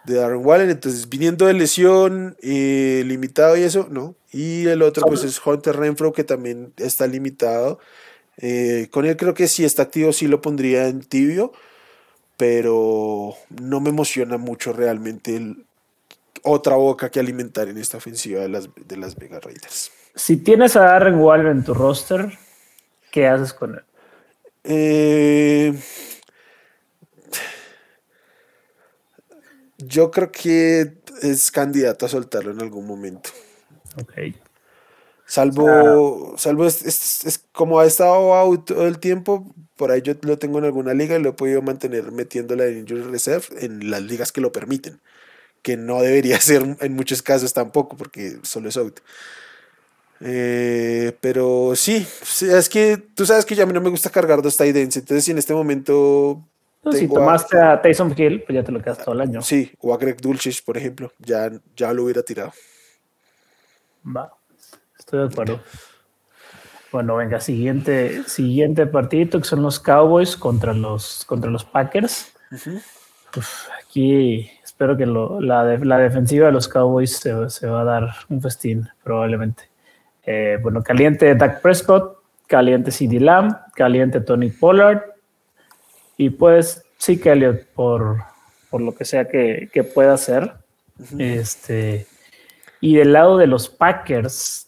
[0.05, 0.69] de Darren Waller.
[0.69, 4.15] Entonces, viniendo de lesión, eh, limitado y eso, no.
[4.31, 7.79] Y el otro, pues es Hunter Renfro, que también está limitado.
[8.37, 11.53] Eh, con él creo que si está activo, sí lo pondría en tibio,
[12.37, 15.55] pero no me emociona mucho realmente
[16.43, 19.91] otra boca que alimentar en esta ofensiva de las, de las Vegas Raiders.
[20.13, 22.37] Si tienes a Darren Waller en tu roster,
[23.11, 23.83] ¿qué haces con él?
[24.63, 25.73] Eh,
[29.77, 33.29] Yo creo que es candidato a soltarlo en algún momento.
[34.01, 34.13] Ok.
[35.27, 40.59] Salvo, salvo es, como ha estado out todo el tiempo, por ahí yo lo tengo
[40.59, 44.31] en alguna liga y lo he podido mantener metiéndola en Injury Reserve en las ligas
[44.31, 45.01] que lo permiten,
[45.63, 48.99] que no debería ser en muchos casos tampoco, porque solo es out.
[50.21, 52.07] Eh, pero sí,
[52.41, 55.25] es que tú sabes que ya a mí no me gusta cargar dos tight entonces
[55.25, 56.41] si en este momento
[56.91, 59.41] si tomaste a, Tyson Hill, pues ya te lo quedas todo el año.
[59.41, 62.53] Sí, o a Greg Dulcich, por ejemplo, ya, ya lo hubiera tirado.
[64.05, 64.31] Va,
[65.05, 65.59] estoy de acuerdo.
[66.91, 72.33] Bueno, venga, siguiente, siguiente partido que son los Cowboys contra los, contra los Packers.
[73.79, 78.89] aquí espero que la, la, defensiva de los Cowboys se, va a dar un festín,
[79.03, 79.63] probablemente.
[80.25, 85.03] Eh, bueno, caliente Dak Prescott, caliente CD Lamb, caliente Tony Pollard,
[86.17, 88.23] y pues sí que Elliot, por,
[88.69, 90.53] por lo que sea que, pueda hacer.
[91.19, 92.07] este,
[92.79, 94.64] y del lado de los Packers,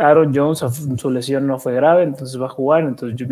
[0.00, 0.64] Aaron Jones,
[0.96, 2.82] su lesión no fue grave, entonces va a jugar.
[2.82, 3.26] Entonces, yo,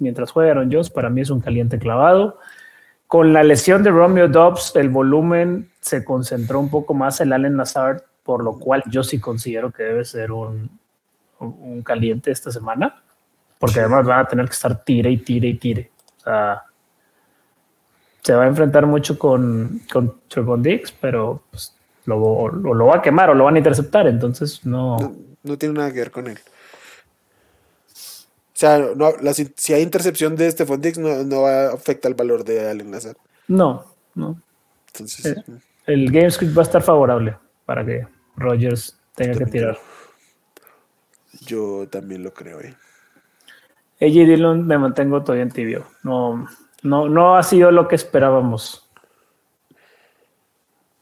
[0.00, 2.38] mientras juega Aaron Jones, para mí es un caliente clavado.
[3.06, 7.56] Con la lesión de Romeo Dobbs, el volumen se concentró un poco más en Allen
[7.56, 10.70] Nazard, por lo cual yo sí considero que debe ser un,
[11.38, 13.02] un caliente esta semana,
[13.58, 15.90] porque además van a tener que estar tire y tire y tire
[18.22, 23.02] se va a enfrentar mucho con, con Trevon Dix, pero pues, lo, lo, va a
[23.02, 24.96] quemar o lo van a interceptar, entonces no...
[25.42, 26.38] No, tiene nada que ver con él.
[27.88, 29.12] O sea, no,
[29.56, 33.16] si hay intercepción de Stephon Dix, no, no afecta el valor de Allen Lazar.
[33.48, 34.40] No, no.
[34.88, 35.44] Entonces, eh,
[35.86, 39.78] el, el game script va a estar favorable para que Rogers tenga que tirar.
[41.40, 42.60] Yo también lo creo.
[42.60, 42.74] Eh.
[44.00, 45.86] AJ Dillon me mantengo todavía en tibio.
[46.02, 46.46] No,
[46.82, 48.88] no, no ha sido lo que esperábamos.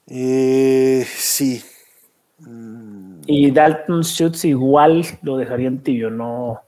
[0.06, 1.64] Eh, sí.
[3.26, 6.10] Y Dalton Schutz igual lo dejaría en tibio.
[6.10, 6.62] No,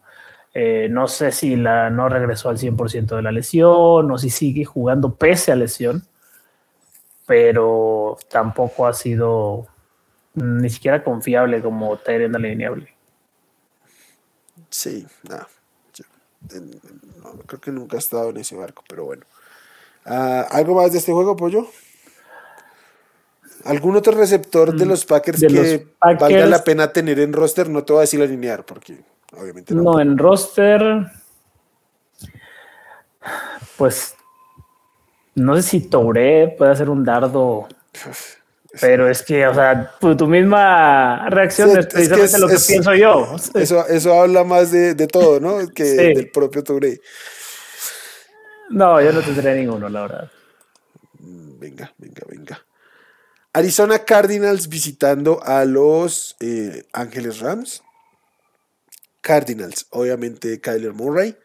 [0.55, 4.65] eh, no sé si la, no regresó al 100% de la lesión o si sigue
[4.65, 6.03] jugando pese a lesión.
[7.27, 9.67] Pero tampoco ha sido
[10.35, 12.95] ni siquiera confiable como Tyrant alineable.
[14.71, 15.47] Sí, no
[17.47, 19.25] creo que nunca ha estado en ese barco, pero bueno.
[20.05, 21.67] Ah, ¿Algo más de este juego, Pollo?
[23.65, 27.69] ¿Algún otro receptor de mm, los Packers que valga la pena tener en roster?
[27.69, 28.99] No te voy a decir alinear, porque
[29.39, 29.83] obviamente no.
[29.83, 30.83] No, en roster.
[33.77, 34.15] Pues.
[35.35, 37.69] No sé si Touré puede hacer un dardo.
[38.81, 43.37] Pero es que, o sea, tu, misma reacción es precisamente lo que pienso yo.
[43.55, 45.69] Eso, eso habla más de, todo, ¿no?
[45.69, 47.01] Que del propio Touré.
[48.71, 50.31] No, yo no tendré ninguno, la verdad.
[51.19, 52.67] Mm, venga, venga, venga.
[53.55, 57.83] Arizona Cardinals visitando a los eh, Ángeles Rams.
[59.21, 61.37] Cardinals, obviamente Kyler Murray,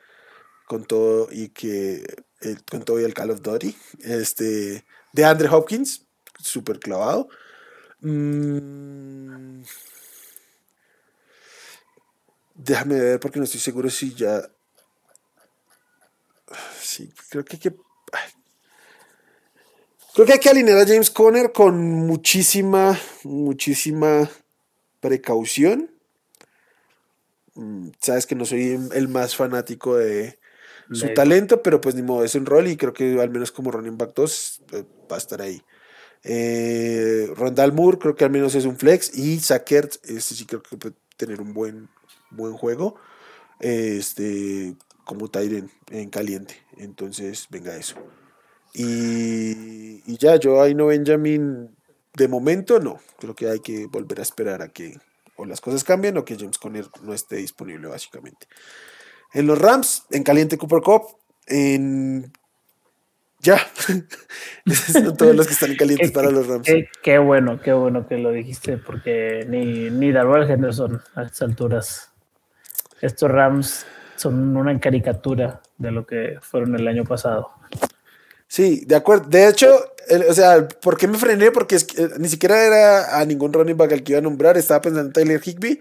[0.65, 2.03] con todo y que
[2.41, 3.75] eh, con todo y el Call of Duty.
[3.99, 6.05] Este, de Andre Hopkins,
[6.39, 7.27] súper clavado.
[8.01, 9.63] Mm,
[12.55, 14.49] déjame ver porque no estoy seguro si ya.
[16.81, 17.75] Sí, creo que que.
[20.17, 24.27] Creo que hay que alinear a James Conner con muchísima, muchísima
[24.99, 25.91] precaución.
[27.53, 30.39] Mm, sabes que no soy el más fanático de
[30.91, 33.69] su talento, pero pues ni modo, es un rol y creo que al menos como
[33.69, 35.61] running back 2 eh, va a estar ahí.
[36.23, 40.63] Eh, Rondal Moore creo que al menos es un flex y Sackert, este sí creo
[40.63, 41.89] que puede tener un buen,
[42.31, 42.95] buen juego
[43.59, 44.73] este,
[45.05, 46.55] como Tyren en caliente.
[46.75, 47.97] Entonces, venga eso.
[48.73, 51.75] Y, y ya, yo ahí no Benjamin,
[52.15, 52.99] de momento no.
[53.19, 54.97] Creo que hay que volver a esperar a que
[55.37, 58.47] o las cosas cambien o que James Conner no esté disponible básicamente.
[59.33, 61.03] En los Rams, en caliente Cooper Cup,
[61.45, 62.31] en
[63.39, 63.59] ya.
[64.91, 66.67] son todos los que están calientes para los Rams.
[67.03, 72.11] Qué, bueno, qué bueno que lo dijiste, porque ni, ni Darrell Henderson a estas alturas.
[72.99, 77.51] Estos Rams son una caricatura de lo que fueron el año pasado.
[78.47, 79.29] Sí, de acuerdo.
[79.29, 79.67] De hecho,
[80.29, 81.51] o sea, ¿por qué me frené?
[81.51, 84.23] Porque es que, eh, ni siquiera era a ningún running back al que iba a
[84.23, 84.57] nombrar.
[84.57, 85.79] Estaba pensando en Tyler Higby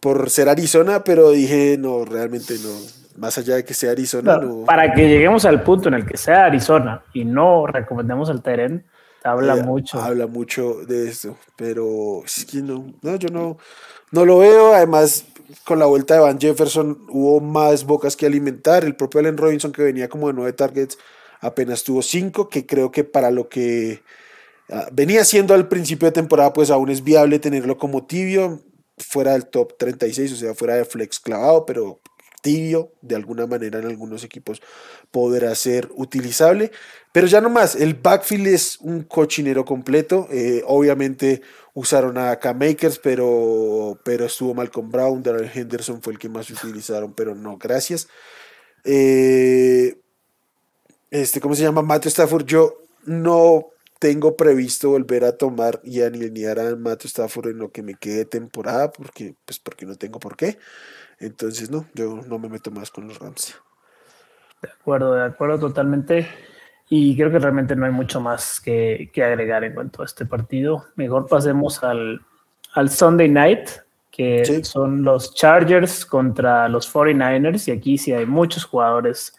[0.00, 2.70] por ser Arizona, pero dije, no, realmente no.
[3.16, 4.64] Más allá de que sea Arizona, no.
[4.66, 8.84] Para que lleguemos al punto en el que sea Arizona y no recomendemos el Teren,
[9.24, 10.00] habla eh, mucho.
[10.00, 13.56] Habla mucho de esto, pero es que no, no, yo no,
[14.10, 14.74] no lo veo.
[14.74, 15.24] Además,
[15.64, 18.84] con la vuelta de Van Jefferson hubo más bocas que alimentar.
[18.84, 20.98] El propio Allen Robinson, que venía como de nueve targets,
[21.40, 24.02] apenas tuvo cinco, que creo que para lo que
[24.70, 28.62] ah, venía siendo al principio de temporada, pues aún es viable tenerlo como tibio,
[28.98, 32.00] fuera del top 36, o sea, fuera de flex clavado, pero
[32.46, 34.62] tibio, de alguna manera en algunos equipos
[35.10, 36.70] podrá ser utilizable.
[37.12, 40.28] Pero ya no más, el backfield es un cochinero completo.
[40.30, 41.42] Eh, obviamente
[41.74, 47.14] usaron a K-Makers, pero, pero estuvo Malcolm Brown, Darrell Henderson fue el que más utilizaron,
[47.14, 48.06] pero no, gracias.
[48.84, 49.96] Eh,
[51.10, 51.82] este, ¿cómo se llama?
[51.82, 53.66] Matthew Stafford, yo no
[53.98, 58.24] tengo previsto volver a tomar y alinear a Matthew Stafford en lo que me quede
[58.24, 60.58] temporada, porque, pues porque no tengo por qué.
[61.18, 63.56] Entonces, no, yo no me meto más con los Rams.
[64.60, 66.28] De acuerdo, de acuerdo totalmente.
[66.88, 70.84] Y creo que realmente no hay mucho más que, agregar en cuanto a este partido.
[70.94, 72.20] Mejor pasemos al,
[72.74, 73.70] al Sunday Night,
[74.10, 77.68] que son los Chargers contra los 49ers.
[77.68, 79.34] Y aquí sí hay muchos jugadores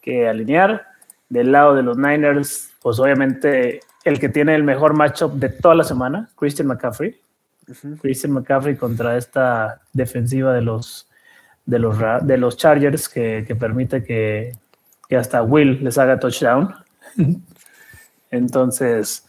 [0.00, 0.86] que alinear.
[1.28, 5.74] Del lado de los Niners, pues obviamente el que tiene el mejor matchup de toda
[5.74, 7.20] la semana, Christian McCaffrey.
[8.00, 11.08] Christian McCaffrey contra esta defensiva de los,
[11.64, 14.52] de los, de los Chargers que, permite que,
[15.16, 16.72] hasta Will les haga touchdown.
[18.30, 19.24] Entonces,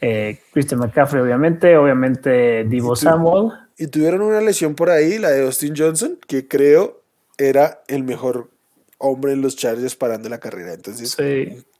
[0.00, 3.52] eh, Christian McCaffrey, obviamente, obviamente Divo Samuel.
[3.76, 7.02] Y tuvieron una lesión por ahí, la de Austin Johnson, que creo
[7.36, 8.50] era el mejor
[8.98, 10.74] hombre en los Chargers parando la carrera.
[10.74, 11.16] Entonces,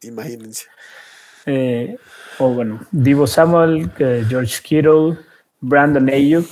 [0.02, 0.66] imagínense.
[1.46, 1.96] Eh,
[2.38, 5.18] o bueno, Divo Samuel, George Kittle,
[5.60, 6.46] Brandon Ayuk.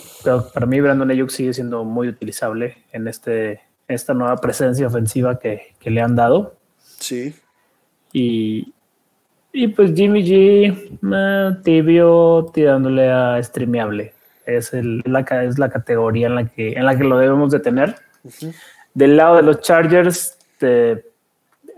[0.52, 5.74] para mí, Brandon Ayuk sigue siendo muy utilizable en este, esta nueva presencia ofensiva que,
[5.84, 6.56] le han dado.
[6.98, 7.34] Sí.
[8.12, 8.72] Y,
[9.52, 14.12] y pues Jimmy G, eh, tibio, tirándole a streameable.
[14.44, 17.60] Es, el, la, es la categoría en la, que, en la que lo debemos de
[17.60, 17.96] tener.
[18.94, 21.04] Del lado de los Chargers, de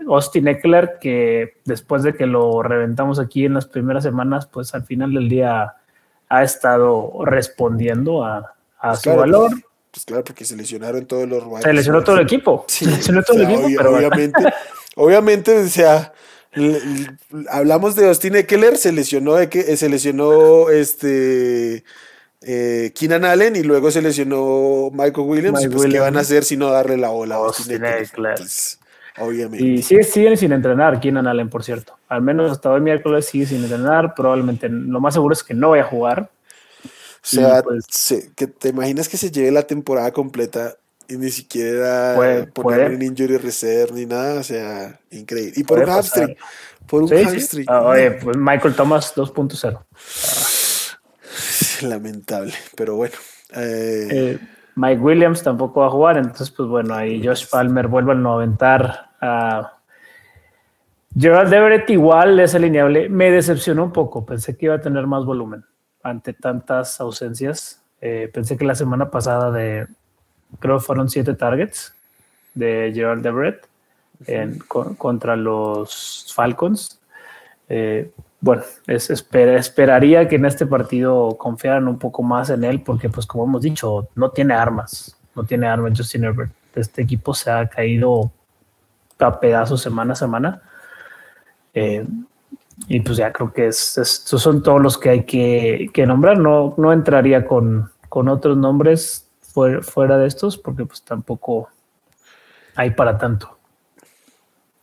[0.07, 4.83] Austin Eckler, que después de que lo reventamos aquí en las primeras semanas, pues al
[4.83, 5.75] final del día
[6.29, 9.51] ha estado respondiendo a, pues su valor.
[9.91, 12.65] Pues, claro, porque se lesionaron todos los Se lesionó todo el equipo.
[12.67, 14.53] se lesionó todo el equipo, pero obviamente,
[14.95, 16.13] obviamente, o sea,
[17.49, 21.83] hablamos de Austin Eckler, se lesionó, se lesionó este
[22.41, 25.67] eh, Keenan Allen y luego se lesionó Michael Williams.
[25.67, 28.35] pues, ¿qué van a hacer si no darle la bola a Austin, Eckler?
[28.37, 28.79] Pues,
[29.17, 29.65] obviamente.
[29.65, 31.97] Y sigue, siguen sin entrenar Keenan Allen, por cierto.
[32.07, 34.15] Al menos hasta hoy miércoles sigue sin entrenar.
[34.15, 36.29] Probablemente lo más seguro es que no vaya a jugar.
[37.21, 37.85] O sea, pues,
[38.35, 40.77] que te imaginas que se lleve la temporada completa
[41.09, 44.39] y ni siquiera poner en injury reserve ni nada.
[44.39, 45.53] O sea, increíble.
[45.57, 46.37] Y por un hamstring.
[46.87, 47.65] Por un hamstring.
[47.67, 49.83] Ah, oye, pues Michael Thomas 2.0.
[51.87, 53.15] Lamentable, pero bueno.
[53.55, 54.39] Eh, eh,
[54.75, 58.33] Mike Williams tampoco va a jugar, entonces, pues bueno, ahí Josh Palmer vuelve a no
[58.33, 59.79] aventar a,
[61.17, 63.09] Gerald Everett igual es alineable.
[63.09, 64.25] Me decepcionó un poco.
[64.25, 65.65] Pensé que iba a tener más volumen
[66.03, 67.81] ante tantas ausencias.
[68.01, 69.87] Eh, pensé que la semana pasada de,
[70.59, 71.93] creo que fueron siete targets
[72.53, 73.67] de Gerald Everett
[74.27, 76.99] en, contra los Falcons.
[77.67, 78.11] Eh,
[78.41, 83.25] bueno, es, esperaría que en este partido confiaran un poco más en él porque, pues
[83.25, 85.17] como hemos dicho, no tiene armas.
[85.35, 86.51] No tiene armas Justin Herbert.
[86.75, 88.31] Este equipo se ha caído
[89.19, 90.61] a pedazos semana a semana.
[91.73, 92.05] Eh,
[92.87, 96.37] y pues ya creo que estos son todos los que hay que, nombrar.
[96.37, 101.69] No, no entraría con, con otros nombres fuera, fuera, de estos porque pues tampoco
[102.75, 103.58] hay para tanto.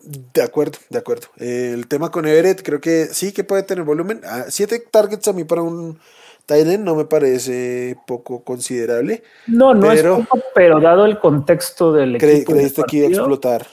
[0.07, 1.27] De acuerdo, de acuerdo.
[1.39, 4.21] el tema con Everett creo que sí que puede tener volumen.
[4.25, 5.99] Ah, siete targets a mí para un
[6.47, 9.25] Titan no me parece poco considerable.
[9.49, 12.53] No, no es poco, pero dado el contexto del equipo.
[12.53, 13.67] ¿Creíste que iba a explotar?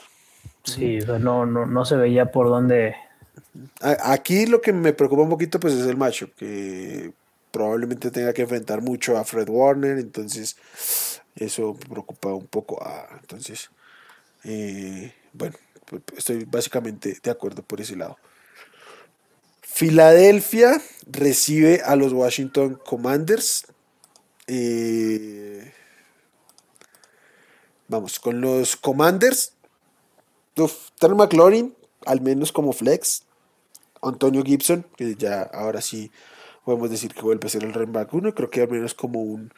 [0.64, 2.96] Sí, no, no, no se veía por dónde.
[3.80, 7.12] Aquí lo que me preocupa un poquito pues es el macho, que
[7.52, 10.56] probablemente tenga que enfrentar mucho a Fred Warner, entonces
[11.36, 12.82] eso me preocupa un poco.
[12.82, 13.70] Ah, entonces,
[14.42, 15.54] eh, bueno,
[16.16, 18.16] estoy básicamente de acuerdo por ese lado.
[19.62, 23.66] Filadelfia recibe a los Washington Commanders.
[24.46, 25.72] Eh,
[27.88, 29.54] vamos, con los Commanders.
[30.56, 31.74] Uf, Terry McLaurin,
[32.06, 33.24] al menos como flex.
[34.00, 36.12] Antonio Gibson, que ya ahora sí
[36.64, 38.34] podemos decir que vuelve a ser el running back 1.
[38.34, 39.52] Creo que al menos como un,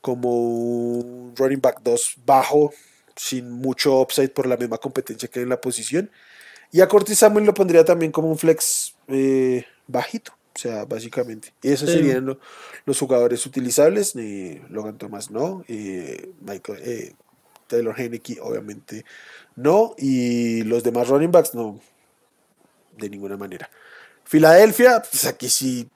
[0.00, 2.72] como un running back 2 bajo,
[3.16, 6.10] sin mucho upside por la misma competencia que hay en la posición.
[6.70, 10.32] Y a Cortis Samuel lo pondría también como un flex eh, bajito.
[10.54, 11.52] O sea, básicamente.
[11.62, 12.38] Y esos serían
[12.84, 14.14] los jugadores utilizables.
[14.68, 15.64] Logan Thomas no.
[15.68, 17.14] Michael, eh,
[17.66, 19.04] Taylor Heineke obviamente
[19.56, 19.94] no.
[19.96, 21.80] Y los demás running backs no.
[22.96, 23.70] De ninguna manera.
[24.24, 25.88] Filadelfia, pues aquí sí.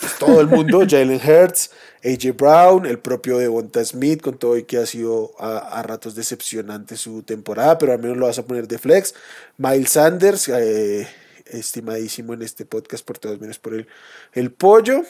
[0.00, 0.80] Pues todo el mundo.
[0.88, 1.70] Jalen Hurts.
[2.02, 6.96] AJ Brown, el propio Devonta Smith, con todo y que ha sido a, ratos decepcionante
[6.96, 9.14] su temporada, pero al menos lo vas a poner de flex.
[9.58, 11.06] Miles Sanders, eh,
[11.46, 13.86] estimadísimo en este podcast por todos menos por el,
[14.32, 15.02] el pollo.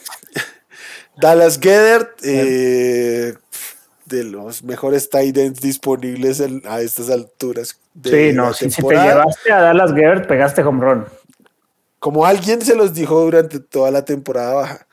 [1.17, 3.35] Dallas Gedert, eh,
[4.07, 7.79] de los mejores tight ends disponibles a estas alturas.
[7.95, 11.07] De sí, no, si, te llevaste a Dallas Gedert, pegaste home run.
[12.01, 14.87] Como alguien se los dijo durante toda la temporada baja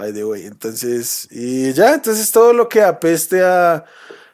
[0.00, 0.46] by the way.
[0.46, 3.84] Entonces, y ya, entonces todo lo que apeste a,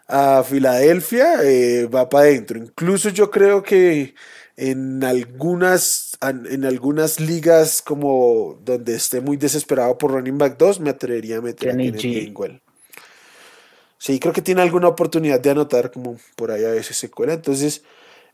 [0.07, 2.59] a Filadelfia eh, va para adentro.
[2.59, 4.14] Incluso yo creo que
[4.57, 10.91] en algunas, en algunas ligas como donde esté muy desesperado por running back 2, me
[10.91, 12.62] atrevería a meter a Kenneth Gainwell.
[13.99, 17.33] Sí, creo que tiene alguna oportunidad de anotar, como por ahí a veces se cuela.
[17.33, 17.83] Entonces,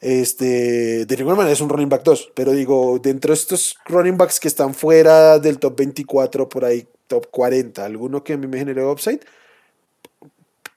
[0.03, 4.18] este, de ninguna manera es un running back 2, pero digo, dentro de estos running
[4.18, 8.48] backs que están fuera del top 24, por ahí top 40, alguno que a mí
[8.48, 9.20] me genere upside,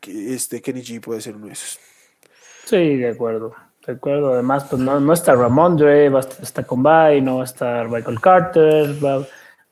[0.07, 1.79] este Kenny G puede ser uno de esos.
[2.65, 3.55] Sí, de acuerdo.
[3.87, 7.45] De acuerdo, además, pues no, no está Ramondre, va a estar Combine, no va a
[7.45, 9.25] estar Michael Carter, va,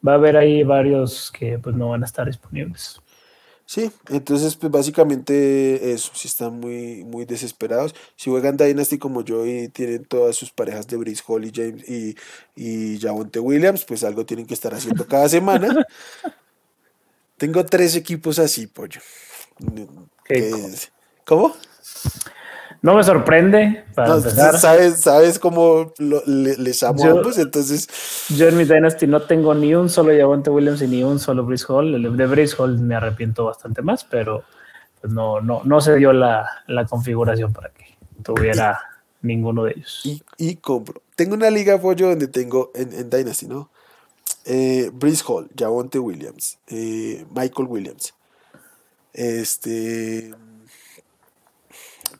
[0.07, 2.99] va, a haber ahí varios que pues no van a estar disponibles.
[3.65, 9.45] Sí, entonces pues básicamente eso, si están muy, muy desesperados, si juegan Dynasty como yo
[9.45, 12.15] y tienen todas sus parejas de Brice Hall y James y,
[12.55, 15.85] y Javonte Williams, pues algo tienen que estar haciendo cada semana.
[17.37, 19.01] Tengo tres equipos así, pollo.
[21.25, 21.55] ¿Cómo?
[22.83, 24.59] No me sorprende, para empezar.
[24.59, 27.87] Sabes, sabes cómo les amo a ambos, entonces...
[28.29, 31.43] Yo en mi Dynasty no tengo ni un solo Javonte Williams y ni un solo
[31.43, 31.95] Brice Hall.
[31.95, 34.43] El de Brice Hall me arrepiento bastante más, pero
[35.01, 36.45] pues no, no, no se dio la,
[36.87, 38.79] configuración para que tuviera
[39.21, 40.21] ninguno de ellos.
[40.37, 41.01] Y, compro.
[41.15, 43.69] Tengo una liga pollo donde tengo en, en Dynasty, ¿no?
[44.45, 48.13] eh, Brice Hall, Javonte Williams, eh, Michael Williams,
[49.13, 50.33] este,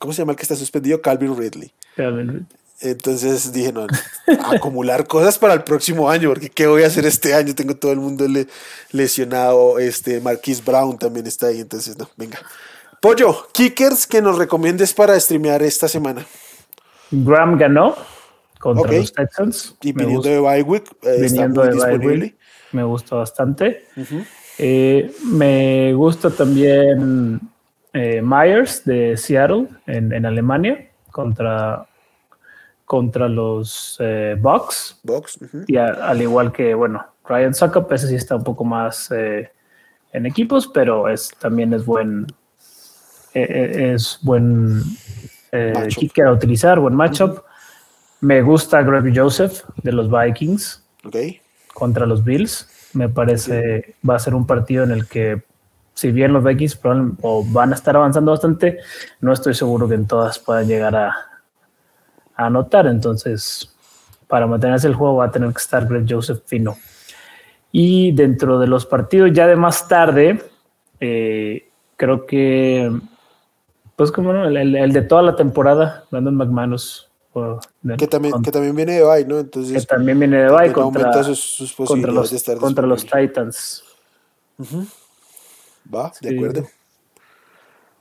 [0.03, 1.01] ¿cómo se llama el que está suspendido?
[1.01, 1.71] Calvin Ridley.
[2.81, 3.87] Entonces dije, no,
[4.53, 7.55] acumular cosas para el próximo año, porque ¿qué voy a hacer este año?
[7.55, 8.25] Tengo todo el mundo
[8.91, 12.37] lesionado, este, Marquis Brown también está ahí, entonces no, venga.
[12.99, 16.25] Pollo, kickers que nos recomiendes para streamear esta semana.
[17.09, 17.95] Graham ganó
[18.59, 19.77] contra los Texans.
[19.81, 20.91] Y viniendo de Bywick.
[21.03, 22.35] Eh, viniendo de
[22.73, 23.85] me gusta bastante.
[24.57, 27.39] Eh, me gusta también
[27.93, 31.87] eh, Myers de Seattle en, Alemania contra,
[32.85, 33.99] contra los
[34.39, 34.99] Bucks.
[35.03, 40.25] Bucks Y al igual que, bueno, Ryan Suckup, ese sí está un poco más en
[40.25, 42.27] equipos, pero es, también es buen,
[43.33, 44.81] es buen
[45.95, 47.43] kicker a utilizar, buen matchup.
[48.23, 51.17] Me gusta Greg Joseph de los Vikings Ok.
[51.73, 52.69] contra los Bills.
[52.93, 55.43] Me parece va a ser un partido en el que,
[55.93, 58.79] si bien los Vikings probablemente- o van a estar avanzando bastante,
[59.21, 61.09] no estoy seguro que en todas puedan llegar a,
[62.35, 62.87] a anotar.
[62.87, 63.69] Entonces,
[64.27, 66.77] para mantenerse el juego va a tener que estar Greg Joseph fino.
[67.71, 70.43] Y dentro de los partidos ya de más tarde,
[70.99, 72.91] eh, creo que,
[73.95, 77.09] pues como no, el, de toda la temporada, Brandon McManus.
[77.33, 77.59] o
[77.97, 79.35] Que también, con- que también viene de bye, ¿no?
[79.35, 83.05] que Entonces, también viene de también contra, sus, sus contra los, de estar contra los.
[83.05, 83.83] Titans.
[85.91, 86.69] Va, de acuerdo.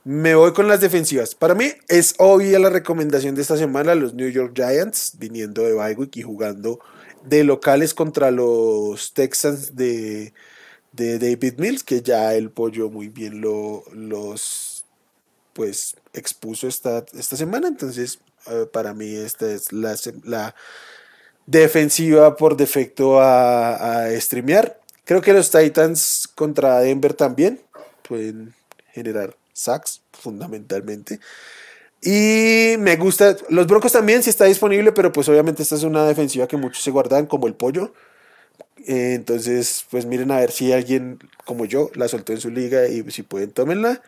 [0.05, 1.33] Me voy con las defensivas.
[1.33, 5.73] Para mí es obvia la recomendación de esta semana, los New York Giants viniendo de
[5.73, 6.79] bye week y jugando
[7.23, 10.33] de locales contra los Texans de,
[10.91, 14.83] de David Mills, que ya el pollo muy bien lo, los
[15.53, 17.69] pues expuso esta, esta semana.
[17.69, 20.53] Entonces, eh, para mí esta es la, la
[21.45, 24.81] defensiva por defecto a, a streamear.
[25.05, 27.61] Creo que los Titans contra Denver también
[28.07, 28.53] pueden
[28.91, 31.19] generar sacks fundamentalmente.
[32.01, 36.05] Y me gusta, los Broncos también si está disponible, pero pues obviamente esta es una
[36.05, 37.93] defensiva que muchos se guardan como el pollo.
[38.85, 42.87] Eh, entonces, pues miren a ver si alguien como yo la soltó en su liga
[42.87, 44.01] y si pueden, tómenla.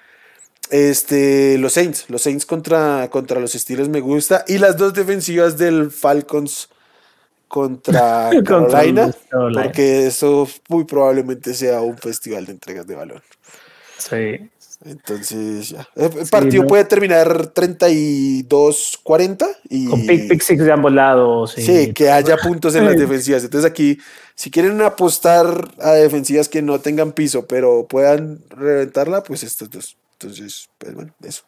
[0.71, 4.43] Este, los Saints, los Saints contra, contra los Steelers me gusta.
[4.47, 6.69] Y las dos defensivas del Falcons
[7.47, 9.11] contra Carolina.
[9.29, 13.21] porque eso muy probablemente sea un festival de entregas de balón.
[13.97, 14.49] Sí.
[14.83, 15.87] Entonces, ya.
[15.95, 16.67] El partido no.
[16.67, 21.53] puede terminar 32-40 y Con pick, pick six de ambos lados.
[21.53, 22.99] sí, que haya puntos en las Sí.
[22.99, 23.43] defensivas.
[23.43, 23.97] Entonces aquí,
[24.35, 25.45] si quieren apostar
[25.81, 29.97] a defensivas que no tengan piso, pero puedan reventarla, pues estas dos.
[30.19, 31.43] Entonces, pues bueno, eso.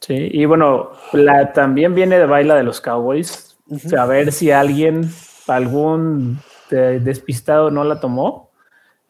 [0.00, 3.56] Sí, y bueno, la, también viene de baila de los Cowboys.
[3.98, 5.10] A ver si alguien,
[5.48, 6.38] algún
[6.70, 8.50] eh, despistado no la tomó,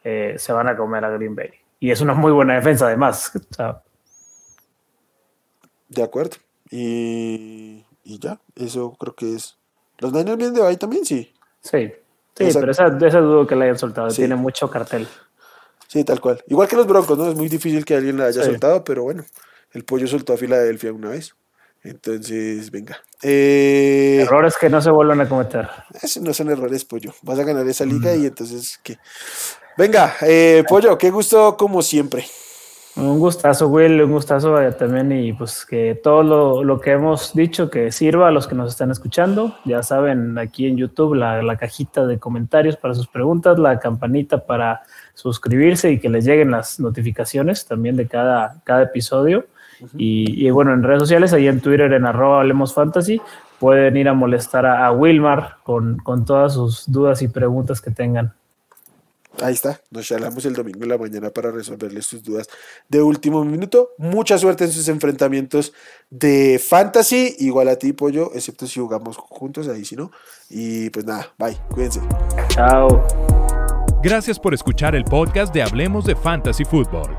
[0.05, 1.51] eh, se van a comer a Green Bay.
[1.81, 3.33] Y es una muy buena defensa, además.
[3.35, 3.83] O sea,
[5.89, 6.37] De acuerdo.
[6.71, 9.57] Y, y ya, eso creo que es.
[9.99, 11.05] ¿Los Niners vienen de ahí también?
[11.05, 11.33] Sí.
[11.61, 12.61] sí, sí Exacto.
[12.61, 14.11] pero esa, esa dudo que la hayan soltado.
[14.11, 14.17] Sí.
[14.17, 15.07] Tiene mucho cartel.
[15.89, 16.43] Sí, tal cual.
[16.49, 17.29] Igual que los Broncos, ¿no?
[17.29, 18.51] Es muy difícil que alguien la haya Sí.
[18.51, 19.25] soltado, pero bueno,
[19.73, 21.35] el pollo soltó a Filadelfia una vez.
[21.87, 22.99] Entonces, venga.
[23.23, 25.69] Eh, Errores que no se vuelvan a cometer.
[26.03, 27.13] Esos no son errores, pollo.
[27.23, 28.99] Vas a ganar esa liga y entonces, ¿qué?
[29.79, 32.25] Venga, eh, pollo, qué gusto como siempre.
[32.97, 37.35] Un gustazo, Will, un gustazo eh, también y pues que todo lo, lo que hemos
[37.35, 39.55] dicho que sirva a los que nos están escuchando.
[39.65, 44.45] Ya saben, aquí en YouTube la, la cajita de comentarios para sus preguntas, la campanita
[44.45, 44.83] para
[45.15, 49.47] suscribirse y que les lleguen las notificaciones también de cada, cada episodio.
[49.97, 53.21] Y, y bueno, en redes sociales, ahí en Twitter en arroba Hablemos Fantasy,
[53.59, 57.91] pueden ir a molestar a, a Wilmar con, con todas sus dudas y preguntas que
[57.91, 58.35] tengan.
[59.43, 62.49] Ahí está, nos charlamos el domingo en la mañana para resolverles sus dudas
[62.89, 63.91] de último minuto.
[63.99, 65.75] Mucha suerte en sus enfrentamientos
[66.09, 67.37] de fantasy.
[67.41, 70.11] Igual a ti, pollo, excepto si jugamos juntos, ahí si no.
[70.49, 72.01] Y pues nada, bye, cuídense.
[72.49, 73.07] Chao.
[74.03, 77.19] Gracias por escuchar el podcast de Hablemos de Fantasy Football.